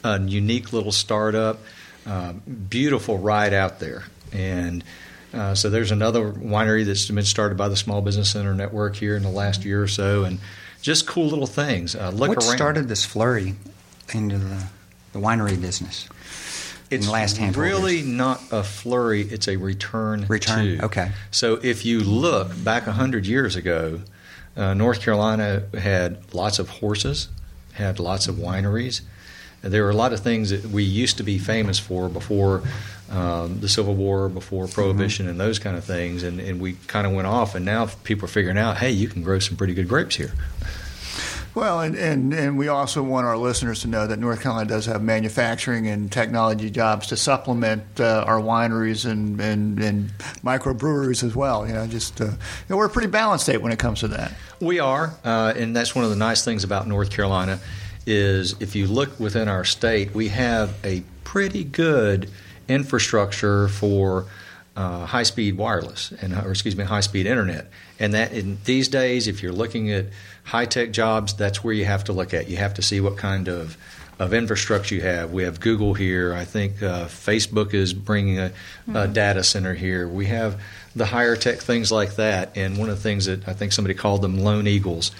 A 0.02 0.18
unique 0.18 0.72
little 0.72 0.92
startup, 0.92 1.58
uh, 2.06 2.32
beautiful 2.32 3.18
ride 3.18 3.52
out 3.52 3.78
there, 3.78 4.04
and 4.32 4.82
uh, 5.32 5.54
so 5.54 5.70
there's 5.70 5.90
another 5.90 6.32
winery 6.32 6.84
that's 6.84 7.08
been 7.08 7.24
started 7.24 7.56
by 7.56 7.68
the 7.68 7.76
Small 7.76 8.02
Business 8.02 8.30
Center 8.30 8.54
Network 8.54 8.96
here 8.96 9.16
in 9.16 9.22
the 9.22 9.30
last 9.30 9.64
year 9.64 9.82
or 9.82 9.88
so, 9.88 10.24
and 10.24 10.40
just 10.82 11.06
cool 11.06 11.28
little 11.28 11.46
things. 11.46 11.94
Uh, 11.94 12.10
look 12.10 12.30
what 12.30 12.38
around. 12.38 12.56
started 12.56 12.88
this 12.88 13.04
flurry 13.04 13.54
into 14.12 14.38
the, 14.38 14.66
the 15.12 15.18
winery 15.18 15.60
business? 15.60 16.08
It's 16.90 17.08
last 17.08 17.38
really 17.56 18.02
not 18.02 18.42
a 18.50 18.64
flurry; 18.64 19.22
it's 19.22 19.46
a 19.46 19.56
return. 19.56 20.26
Return. 20.26 20.78
To. 20.78 20.84
Okay. 20.86 21.12
So 21.30 21.60
if 21.62 21.84
you 21.84 22.00
look 22.00 22.52
back 22.64 22.82
hundred 22.82 23.26
years 23.26 23.54
ago, 23.54 24.00
uh, 24.56 24.74
North 24.74 25.00
Carolina 25.00 25.62
had 25.78 26.34
lots 26.34 26.58
of 26.58 26.68
horses, 26.68 27.28
had 27.74 28.00
lots 28.00 28.26
of 28.26 28.36
wineries. 28.36 29.02
There 29.62 29.84
were 29.84 29.90
a 29.90 29.94
lot 29.94 30.12
of 30.12 30.20
things 30.20 30.50
that 30.50 30.64
we 30.64 30.82
used 30.82 31.18
to 31.18 31.22
be 31.22 31.38
famous 31.38 31.78
for 31.78 32.08
before 32.08 32.62
um, 33.10 33.60
the 33.60 33.68
Civil 33.68 33.94
War, 33.94 34.28
before 34.28 34.66
Prohibition, 34.68 35.24
mm-hmm. 35.24 35.32
and 35.32 35.40
those 35.40 35.58
kind 35.58 35.76
of 35.76 35.84
things. 35.84 36.22
And, 36.22 36.40
and 36.40 36.60
we 36.60 36.74
kind 36.86 37.06
of 37.06 37.12
went 37.12 37.26
off, 37.26 37.54
and 37.54 37.64
now 37.64 37.86
people 38.04 38.24
are 38.24 38.28
figuring 38.28 38.56
out, 38.56 38.78
hey, 38.78 38.90
you 38.90 39.08
can 39.08 39.22
grow 39.22 39.38
some 39.38 39.56
pretty 39.56 39.74
good 39.74 39.88
grapes 39.88 40.16
here. 40.16 40.32
Well, 41.52 41.80
and, 41.80 41.96
and, 41.96 42.32
and 42.32 42.56
we 42.56 42.68
also 42.68 43.02
want 43.02 43.26
our 43.26 43.36
listeners 43.36 43.80
to 43.80 43.88
know 43.88 44.06
that 44.06 44.20
North 44.20 44.40
Carolina 44.40 44.68
does 44.68 44.86
have 44.86 45.02
manufacturing 45.02 45.88
and 45.88 46.10
technology 46.10 46.70
jobs 46.70 47.08
to 47.08 47.16
supplement 47.16 47.82
uh, 47.98 48.22
our 48.24 48.40
wineries 48.40 49.04
and, 49.04 49.40
and, 49.40 49.80
and 49.80 50.10
microbreweries 50.44 51.24
as 51.24 51.34
well. 51.34 51.66
You 51.66 51.74
know, 51.74 51.86
just 51.88 52.20
uh, 52.20 52.26
you 52.26 52.30
know, 52.68 52.76
we're 52.76 52.86
a 52.86 52.90
pretty 52.90 53.08
balanced 53.08 53.46
state 53.46 53.60
when 53.60 53.72
it 53.72 53.80
comes 53.80 54.00
to 54.00 54.08
that. 54.08 54.32
We 54.60 54.78
are, 54.78 55.12
uh, 55.24 55.52
and 55.56 55.74
that's 55.74 55.92
one 55.92 56.04
of 56.04 56.10
the 56.10 56.16
nice 56.16 56.44
things 56.44 56.62
about 56.62 56.86
North 56.86 57.10
Carolina 57.10 57.58
is 58.10 58.54
if 58.60 58.74
you 58.74 58.86
look 58.86 59.18
within 59.18 59.48
our 59.48 59.64
state, 59.64 60.14
we 60.14 60.28
have 60.28 60.74
a 60.84 61.02
pretty 61.24 61.64
good 61.64 62.30
infrastructure 62.68 63.68
for 63.68 64.26
uh, 64.76 65.04
high 65.06 65.24
speed 65.24 65.56
wireless 65.56 66.12
and 66.22 66.32
or 66.32 66.50
excuse 66.50 66.76
me 66.76 66.84
high 66.84 67.00
speed 67.00 67.26
internet 67.26 67.68
and 67.98 68.14
that 68.14 68.32
in 68.32 68.56
these 68.64 68.86
days 68.86 69.26
if 69.26 69.42
you're 69.42 69.52
looking 69.52 69.90
at 69.90 70.06
high 70.44 70.64
tech 70.64 70.92
jobs 70.92 71.34
that's 71.34 71.62
where 71.64 71.74
you 71.74 71.84
have 71.84 72.04
to 72.04 72.12
look 72.12 72.32
at 72.32 72.48
you 72.48 72.56
have 72.56 72.72
to 72.72 72.80
see 72.80 73.00
what 73.00 73.16
kind 73.16 73.48
of 73.48 73.76
of 74.20 74.34
infrastructure 74.34 74.94
you 74.94 75.00
have. 75.00 75.32
We 75.32 75.44
have 75.44 75.60
Google 75.60 75.94
here. 75.94 76.34
I 76.34 76.44
think 76.44 76.82
uh, 76.82 77.06
Facebook 77.06 77.72
is 77.72 77.94
bringing 77.94 78.38
a, 78.38 78.50
mm-hmm. 78.50 78.94
a, 78.94 79.08
data 79.08 79.42
center 79.42 79.72
here. 79.72 80.06
We 80.06 80.26
have 80.26 80.60
the 80.94 81.06
higher 81.06 81.36
tech 81.36 81.60
things 81.60 81.90
like 81.90 82.16
that. 82.16 82.54
And 82.54 82.76
one 82.76 82.90
of 82.90 82.96
the 82.96 83.02
things 83.02 83.24
that 83.24 83.48
I 83.48 83.54
think 83.54 83.72
somebody 83.72 83.94
called 83.94 84.20
them 84.20 84.38
lone 84.38 84.66
eagles. 84.66 85.10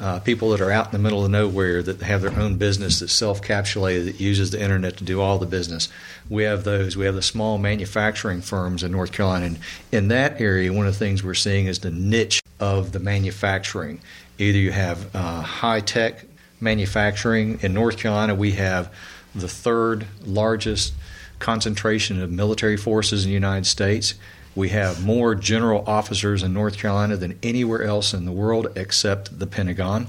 Uh, 0.00 0.18
people 0.18 0.48
that 0.48 0.62
are 0.62 0.70
out 0.70 0.86
in 0.86 0.92
the 0.92 0.98
middle 0.98 1.22
of 1.26 1.30
nowhere 1.30 1.82
that 1.82 2.00
have 2.00 2.22
their 2.22 2.36
own 2.40 2.56
business 2.56 3.00
that's 3.00 3.12
self-capsulated 3.12 4.06
that 4.06 4.18
uses 4.18 4.50
the 4.50 4.58
internet 4.58 4.96
to 4.96 5.04
do 5.04 5.20
all 5.20 5.36
the 5.36 5.44
business. 5.44 5.90
We 6.30 6.44
have 6.44 6.64
those. 6.64 6.96
We 6.96 7.04
have 7.04 7.14
the 7.14 7.20
small 7.20 7.58
manufacturing 7.58 8.40
firms 8.40 8.82
in 8.82 8.92
North 8.92 9.12
Carolina. 9.12 9.44
And 9.46 9.58
in 9.92 10.08
that 10.08 10.40
area, 10.40 10.72
one 10.72 10.86
of 10.86 10.94
the 10.94 10.98
things 10.98 11.22
we're 11.22 11.34
seeing 11.34 11.66
is 11.66 11.80
the 11.80 11.90
niche 11.90 12.40
of 12.58 12.92
the 12.92 12.98
manufacturing. 12.98 14.00
Either 14.38 14.58
you 14.58 14.72
have 14.72 15.14
uh, 15.14 15.42
high 15.42 15.80
tech 15.80 16.24
manufacturing. 16.60 17.58
In 17.60 17.74
North 17.74 17.98
Carolina, 17.98 18.34
we 18.34 18.52
have 18.52 18.90
the 19.34 19.48
third 19.48 20.06
largest 20.24 20.94
concentration 21.40 22.22
of 22.22 22.30
military 22.30 22.78
forces 22.78 23.24
in 23.24 23.28
the 23.28 23.34
United 23.34 23.66
States. 23.66 24.14
We 24.60 24.68
have 24.68 25.02
more 25.02 25.34
general 25.34 25.82
officers 25.86 26.42
in 26.42 26.52
North 26.52 26.76
Carolina 26.76 27.16
than 27.16 27.38
anywhere 27.42 27.82
else 27.82 28.12
in 28.12 28.26
the 28.26 28.30
world 28.30 28.68
except 28.76 29.38
the 29.38 29.46
Pentagon. 29.46 30.08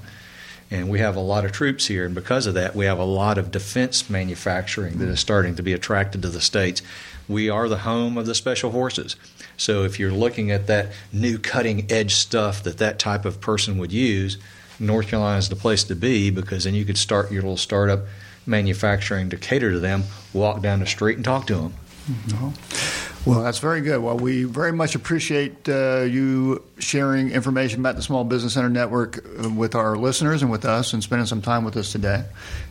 And 0.69 0.89
we 0.89 0.99
have 0.99 1.15
a 1.15 1.21
lot 1.21 1.45
of 1.45 1.53
troops 1.53 1.87
here, 1.87 2.03
and 2.05 2.13
because 2.13 2.47
of 2.47 2.53
that, 2.55 2.75
we 2.75 2.83
have 2.83 2.99
a 2.99 3.05
lot 3.05 3.37
of 3.37 3.49
defense 3.49 4.09
manufacturing 4.09 4.97
that 4.97 5.07
is 5.07 5.21
starting 5.21 5.55
to 5.55 5.63
be 5.63 5.71
attracted 5.71 6.21
to 6.23 6.27
the 6.27 6.41
states. 6.41 6.81
We 7.29 7.49
are 7.49 7.69
the 7.69 7.77
home 7.77 8.17
of 8.17 8.25
the 8.25 8.35
special 8.35 8.69
forces. 8.73 9.15
So 9.55 9.85
if 9.85 10.01
you're 10.01 10.11
looking 10.11 10.51
at 10.51 10.67
that 10.67 10.91
new 11.13 11.37
cutting 11.37 11.89
edge 11.89 12.15
stuff 12.15 12.61
that 12.63 12.77
that 12.77 12.99
type 12.99 13.23
of 13.23 13.39
person 13.39 13.77
would 13.77 13.93
use, 13.93 14.37
North 14.81 15.07
Carolina 15.07 15.37
is 15.37 15.47
the 15.47 15.55
place 15.55 15.85
to 15.85 15.95
be 15.95 16.29
because 16.29 16.65
then 16.65 16.75
you 16.75 16.83
could 16.83 16.97
start 16.97 17.31
your 17.31 17.43
little 17.43 17.55
startup 17.55 18.01
manufacturing 18.45 19.29
to 19.29 19.37
cater 19.37 19.71
to 19.71 19.79
them, 19.79 20.03
walk 20.33 20.61
down 20.61 20.81
the 20.81 20.87
street 20.87 21.15
and 21.15 21.23
talk 21.23 21.47
to 21.47 21.55
them. 21.55 21.73
Mm-hmm. 22.11 23.00
Well, 23.23 23.43
that's 23.43 23.59
very 23.59 23.81
good. 23.81 24.01
Well, 24.01 24.17
we 24.17 24.45
very 24.45 24.71
much 24.71 24.95
appreciate 24.95 25.69
uh, 25.69 26.01
you 26.01 26.63
sharing 26.79 27.29
information 27.29 27.79
about 27.79 27.95
the 27.95 28.01
Small 28.01 28.23
Business 28.23 28.55
Center 28.55 28.69
Network 28.69 29.23
uh, 29.43 29.47
with 29.47 29.75
our 29.75 29.95
listeners 29.95 30.41
and 30.41 30.49
with 30.49 30.65
us 30.65 30.93
and 30.93 31.03
spending 31.03 31.27
some 31.27 31.43
time 31.43 31.63
with 31.63 31.77
us 31.77 31.91
today. 31.91 32.25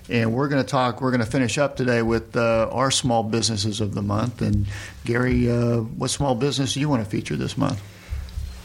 And 0.09 0.35
we're 0.35 0.49
going 0.49 0.61
to 0.61 0.69
talk, 0.69 1.01
we're 1.01 1.13
going 1.13 1.25
to 1.25 1.31
finish 1.31 1.57
up 1.57 1.77
today 1.77 2.03
with 2.03 2.37
uh, 2.37 2.69
our 2.73 2.91
small 2.91 3.23
businesses 3.23 3.81
of 3.81 3.95
the 3.95 4.03
month. 4.03 4.43
And 4.43 4.67
Gary, 5.05 5.49
uh, 5.49 5.77
what 5.83 6.11
small 6.11 6.35
business 6.35 6.75
do 6.75 6.81
you 6.81 6.89
want 6.89 7.05
to 7.05 7.09
feature 7.09 7.37
this 7.37 7.57
month? 7.57 7.81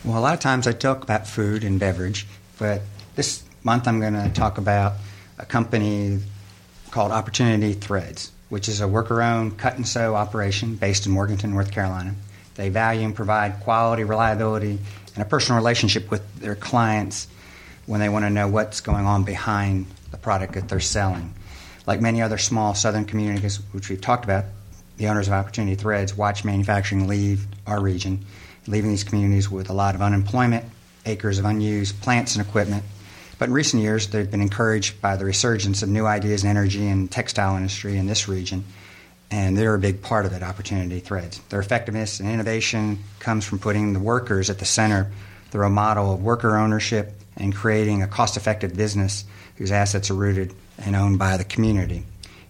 Well, 0.03 0.17
a 0.17 0.21
lot 0.21 0.33
of 0.33 0.39
times 0.39 0.65
I 0.65 0.71
talk 0.71 1.03
about 1.03 1.27
food 1.27 1.63
and 1.63 1.79
beverage, 1.79 2.25
but 2.57 2.81
this 3.15 3.43
month 3.63 3.87
I'm 3.87 3.99
going 3.99 4.13
to 4.13 4.29
talk 4.29 4.57
about 4.57 4.93
a 5.37 5.45
company 5.45 6.19
called 6.89 7.11
Opportunity 7.11 7.73
Threads, 7.73 8.31
which 8.49 8.69
is 8.69 8.81
a 8.81 8.87
worker 8.87 9.21
owned 9.21 9.57
cut 9.57 9.75
and 9.75 9.87
sew 9.87 10.15
operation 10.15 10.75
based 10.75 11.05
in 11.05 11.11
Morganton, 11.11 11.51
North 11.51 11.71
Carolina. 11.71 12.13
They 12.55 12.69
value 12.69 13.03
and 13.03 13.15
provide 13.15 13.59
quality, 13.61 14.03
reliability, 14.03 14.79
and 15.15 15.21
a 15.21 15.25
personal 15.25 15.57
relationship 15.57 16.09
with 16.09 16.39
their 16.39 16.55
clients 16.55 17.27
when 17.85 17.99
they 17.99 18.09
want 18.09 18.25
to 18.25 18.29
know 18.29 18.47
what's 18.47 18.81
going 18.81 19.05
on 19.05 19.23
behind 19.23 19.85
the 20.11 20.17
product 20.17 20.53
that 20.53 20.69
they're 20.69 20.79
selling. 20.79 21.33
Like 21.85 22.01
many 22.01 22.21
other 22.21 22.37
small 22.37 22.73
southern 22.73 23.05
communities, 23.05 23.57
which 23.71 23.89
we've 23.89 24.01
talked 24.01 24.23
about, 24.23 24.45
the 24.97 25.07
owners 25.07 25.27
of 25.27 25.33
Opportunity 25.33 25.75
Threads 25.75 26.15
watch 26.15 26.45
manufacturing 26.45 27.07
leave 27.07 27.45
our 27.67 27.81
region, 27.81 28.25
leaving 28.67 28.89
these 28.89 29.03
communities 29.03 29.51
with 29.51 29.69
a 29.69 29.73
lot 29.73 29.93
of 29.93 30.01
unemployment, 30.01 30.65
acres 31.05 31.37
of 31.37 31.45
unused 31.45 32.01
plants 32.01 32.35
and 32.35 32.45
equipment, 32.45 32.83
but 33.37 33.49
in 33.49 33.53
recent 33.53 33.83
years, 33.83 34.07
they've 34.07 34.29
been 34.29 34.41
encouraged 34.41 35.01
by 35.01 35.15
the 35.17 35.25
resurgence 35.25 35.83
of 35.83 35.89
new 35.89 36.05
ideas 36.05 36.43
and 36.43 36.49
energy 36.49 36.87
in 36.87 37.07
textile 37.07 37.57
industry 37.57 37.97
in 37.97 38.07
this 38.07 38.27
region, 38.27 38.63
and 39.31 39.57
they're 39.57 39.73
a 39.73 39.79
big 39.79 40.01
part 40.01 40.25
of 40.25 40.33
it, 40.33 40.43
opportunity 40.43 40.99
threads. 40.99 41.39
Their 41.49 41.59
effectiveness 41.59 42.19
and 42.19 42.29
innovation 42.29 42.99
comes 43.19 43.45
from 43.45 43.59
putting 43.59 43.93
the 43.93 43.99
workers 43.99 44.49
at 44.49 44.59
the 44.59 44.65
center 44.65 45.11
through 45.51 45.65
a 45.65 45.69
model 45.69 46.13
of 46.13 46.23
worker 46.23 46.57
ownership 46.57 47.13
and 47.35 47.53
creating 47.53 48.01
a 48.01 48.07
cost-effective 48.07 48.75
business 48.75 49.25
whose 49.57 49.71
assets 49.71 50.09
are 50.09 50.15
rooted 50.15 50.53
and 50.77 50.95
owned 50.95 51.19
by 51.19 51.37
the 51.37 51.43
community. 51.43 52.03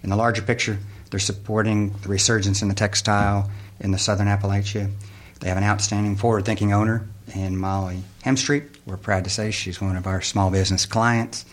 In 0.03 0.09
the 0.09 0.15
larger 0.15 0.41
picture, 0.41 0.77
they're 1.09 1.19
supporting 1.19 1.91
the 2.01 2.09
resurgence 2.09 2.61
in 2.61 2.67
the 2.67 2.75
textile 2.75 3.49
in 3.79 3.91
the 3.91 3.97
southern 3.97 4.27
Appalachia. 4.27 4.91
They 5.39 5.49
have 5.49 5.57
an 5.57 5.63
outstanding 5.63 6.15
forward-thinking 6.15 6.73
owner 6.73 7.07
in 7.33 7.57
Molly 7.57 8.03
Hemstreet. 8.23 8.67
We're 8.85 8.97
proud 8.97 9.23
to 9.23 9.29
say 9.29 9.51
she's 9.51 9.81
one 9.81 9.95
of 9.95 10.07
our 10.07 10.21
small 10.21 10.51
business 10.51 10.85
clients, 10.85 11.45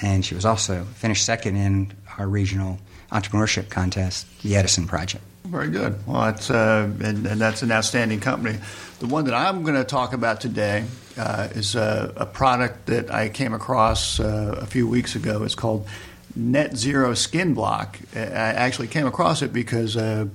and 0.00 0.24
she 0.24 0.34
was 0.34 0.44
also 0.44 0.84
finished 0.84 1.24
second 1.24 1.56
in 1.56 1.92
our 2.18 2.28
regional 2.28 2.78
entrepreneurship 3.10 3.70
contest, 3.70 4.26
the 4.42 4.56
Edison 4.56 4.86
Project. 4.86 5.22
Very 5.44 5.68
good. 5.68 6.04
Well, 6.06 6.22
that's 6.22 6.50
uh, 6.50 6.90
and, 7.02 7.24
and, 7.24 7.40
that's 7.40 7.62
an 7.62 7.70
outstanding 7.70 8.18
company. 8.18 8.58
The 8.98 9.06
one 9.06 9.26
that 9.26 9.34
I'm 9.34 9.62
going 9.62 9.76
to 9.76 9.84
talk 9.84 10.12
about 10.12 10.40
today 10.40 10.84
uh, 11.16 11.48
is 11.52 11.76
a, 11.76 12.12
a, 12.16 12.26
product 12.26 12.86
that 12.86 13.12
I 13.12 13.28
came 13.28 13.54
across 13.54 14.18
uh, 14.18 14.58
a 14.60 14.66
few 14.66 14.88
weeks 14.88 15.14
ago. 15.14 15.44
It's 15.44 15.54
called 15.54 15.86
Net 16.34 16.76
Zero 16.76 17.14
Skin 17.14 17.54
Block. 17.54 17.98
I 18.14 18.18
actually 18.18 18.88
came 18.88 19.06
across 19.06 19.40
it 19.40 19.52
because 19.52 19.96
uh, 19.96 20.26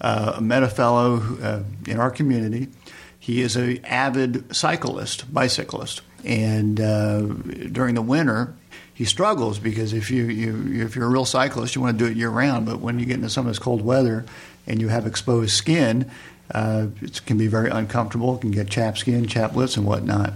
uh, 0.00 0.34
I 0.36 0.40
met 0.40 0.62
a 0.62 0.68
fellow 0.68 1.20
uh, 1.42 1.62
in 1.88 1.98
our 1.98 2.10
community 2.10 2.68
he 3.20 3.42
is 3.42 3.54
an 3.54 3.84
avid 3.84 4.56
cyclist, 4.56 5.32
bicyclist, 5.32 6.00
and 6.24 6.80
uh, 6.80 7.20
during 7.70 7.94
the 7.94 8.02
winter, 8.02 8.54
he 8.92 9.04
struggles 9.04 9.58
because 9.58 9.92
if 9.92 10.10
you, 10.10 10.24
you 10.24 10.84
if 10.84 10.96
you're 10.96 11.06
a 11.06 11.10
real 11.10 11.24
cyclist, 11.24 11.76
you 11.76 11.82
want 11.82 11.98
to 11.98 12.04
do 12.04 12.10
it 12.10 12.16
year 12.16 12.30
round. 12.30 12.66
But 12.66 12.80
when 12.80 12.98
you 12.98 13.06
get 13.06 13.14
into 13.14 13.30
some 13.30 13.46
of 13.46 13.50
this 13.50 13.58
cold 13.58 13.82
weather 13.82 14.24
and 14.66 14.80
you 14.80 14.88
have 14.88 15.06
exposed 15.06 15.52
skin, 15.52 16.10
uh, 16.54 16.88
it 17.00 17.24
can 17.26 17.38
be 17.38 17.46
very 17.46 17.70
uncomfortable. 17.70 18.36
It 18.36 18.40
can 18.40 18.50
get 18.50 18.68
chapped 18.68 18.98
skin, 18.98 19.26
chapped 19.26 19.54
lips, 19.54 19.76
and 19.76 19.86
whatnot. 19.86 20.34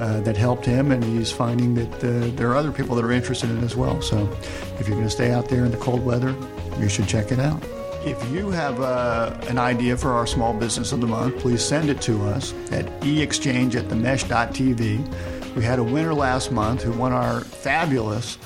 uh, 0.01 0.19
that 0.21 0.35
helped 0.35 0.65
him, 0.65 0.91
and 0.91 1.03
he's 1.03 1.31
finding 1.31 1.75
that 1.75 1.93
uh, 2.03 2.35
there 2.35 2.49
are 2.49 2.55
other 2.55 2.71
people 2.71 2.95
that 2.95 3.05
are 3.05 3.11
interested 3.11 3.51
in 3.51 3.59
it 3.59 3.63
as 3.63 3.75
well. 3.75 4.01
So, 4.01 4.27
if 4.79 4.87
you're 4.87 4.97
going 4.97 5.03
to 5.07 5.11
stay 5.11 5.29
out 5.29 5.47
there 5.47 5.63
in 5.63 5.69
the 5.69 5.77
cold 5.77 6.03
weather, 6.03 6.35
you 6.79 6.89
should 6.89 7.07
check 7.07 7.31
it 7.31 7.37
out. 7.37 7.63
If 8.03 8.31
you 8.31 8.49
have 8.49 8.81
uh, 8.81 9.37
an 9.47 9.59
idea 9.59 9.95
for 9.95 10.13
our 10.13 10.25
small 10.25 10.55
business 10.55 10.91
of 10.91 11.01
the 11.01 11.07
month, 11.07 11.37
please 11.37 11.63
send 11.63 11.87
it 11.87 12.01
to 12.01 12.23
us 12.23 12.51
at 12.71 12.87
eexchange 13.01 13.75
at 13.75 13.89
themesh.tv. 13.89 15.55
We 15.55 15.63
had 15.63 15.77
a 15.77 15.83
winner 15.83 16.15
last 16.15 16.51
month 16.51 16.81
who 16.81 16.93
won 16.93 17.13
our 17.13 17.41
fabulous 17.41 18.39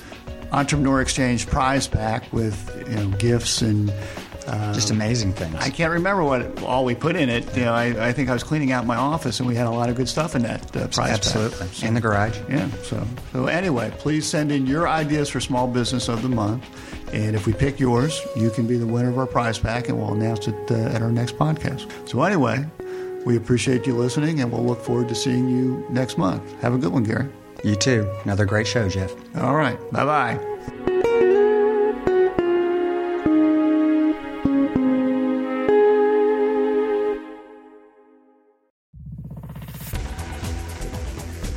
Entrepreneur 0.52 1.00
Exchange 1.00 1.46
prize 1.46 1.88
pack 1.88 2.30
with 2.34 2.70
you 2.86 2.96
know, 2.96 3.08
gifts 3.16 3.62
and 3.62 3.90
uh, 4.46 4.72
just 4.72 4.90
amazing 4.90 5.32
things. 5.32 5.54
I 5.56 5.70
can't 5.70 5.92
remember 5.92 6.22
what 6.24 6.62
all 6.62 6.84
we 6.84 6.94
put 6.94 7.16
in 7.16 7.28
it. 7.28 7.56
You 7.56 7.64
know, 7.64 7.72
I, 7.72 8.08
I, 8.08 8.12
think 8.12 8.28
I 8.28 8.32
was 8.32 8.42
cleaning 8.42 8.72
out 8.72 8.86
my 8.86 8.96
office, 8.96 9.40
and 9.40 9.48
we 9.48 9.54
had 9.54 9.66
a 9.66 9.70
lot 9.70 9.88
of 9.88 9.96
good 9.96 10.08
stuff 10.08 10.34
in 10.34 10.42
that 10.42 10.76
uh, 10.76 10.88
prize 10.88 11.10
Absolutely, 11.10 11.66
pack. 11.66 11.82
in 11.82 11.94
the 11.94 12.00
garage. 12.00 12.38
Yeah. 12.48 12.68
So, 12.82 13.06
so 13.32 13.46
anyway, 13.46 13.92
please 13.98 14.26
send 14.26 14.52
in 14.52 14.66
your 14.66 14.88
ideas 14.88 15.28
for 15.28 15.40
small 15.40 15.66
business 15.66 16.08
of 16.08 16.22
the 16.22 16.28
month. 16.28 16.64
And 17.12 17.36
if 17.36 17.46
we 17.46 17.52
pick 17.52 17.78
yours, 17.78 18.20
you 18.36 18.50
can 18.50 18.66
be 18.66 18.76
the 18.76 18.86
winner 18.86 19.08
of 19.08 19.18
our 19.18 19.26
prize 19.26 19.58
pack, 19.58 19.88
and 19.88 19.98
we'll 19.98 20.12
announce 20.12 20.48
it 20.48 20.70
uh, 20.70 20.74
at 20.74 21.02
our 21.02 21.12
next 21.12 21.36
podcast. 21.36 21.90
So, 22.08 22.22
anyway, 22.22 22.64
we 23.24 23.36
appreciate 23.36 23.86
you 23.86 23.94
listening, 23.94 24.40
and 24.40 24.50
we'll 24.52 24.64
look 24.64 24.80
forward 24.82 25.08
to 25.08 25.14
seeing 25.14 25.48
you 25.48 25.86
next 25.90 26.18
month. 26.18 26.42
Have 26.62 26.74
a 26.74 26.78
good 26.78 26.92
one, 26.92 27.04
Gary. 27.04 27.28
You 27.64 27.74
too. 27.74 28.08
Another 28.24 28.44
great 28.44 28.66
show, 28.66 28.88
Jeff. 28.88 29.12
All 29.36 29.56
right. 29.56 29.78
Bye 29.90 30.04
bye. 30.04 30.55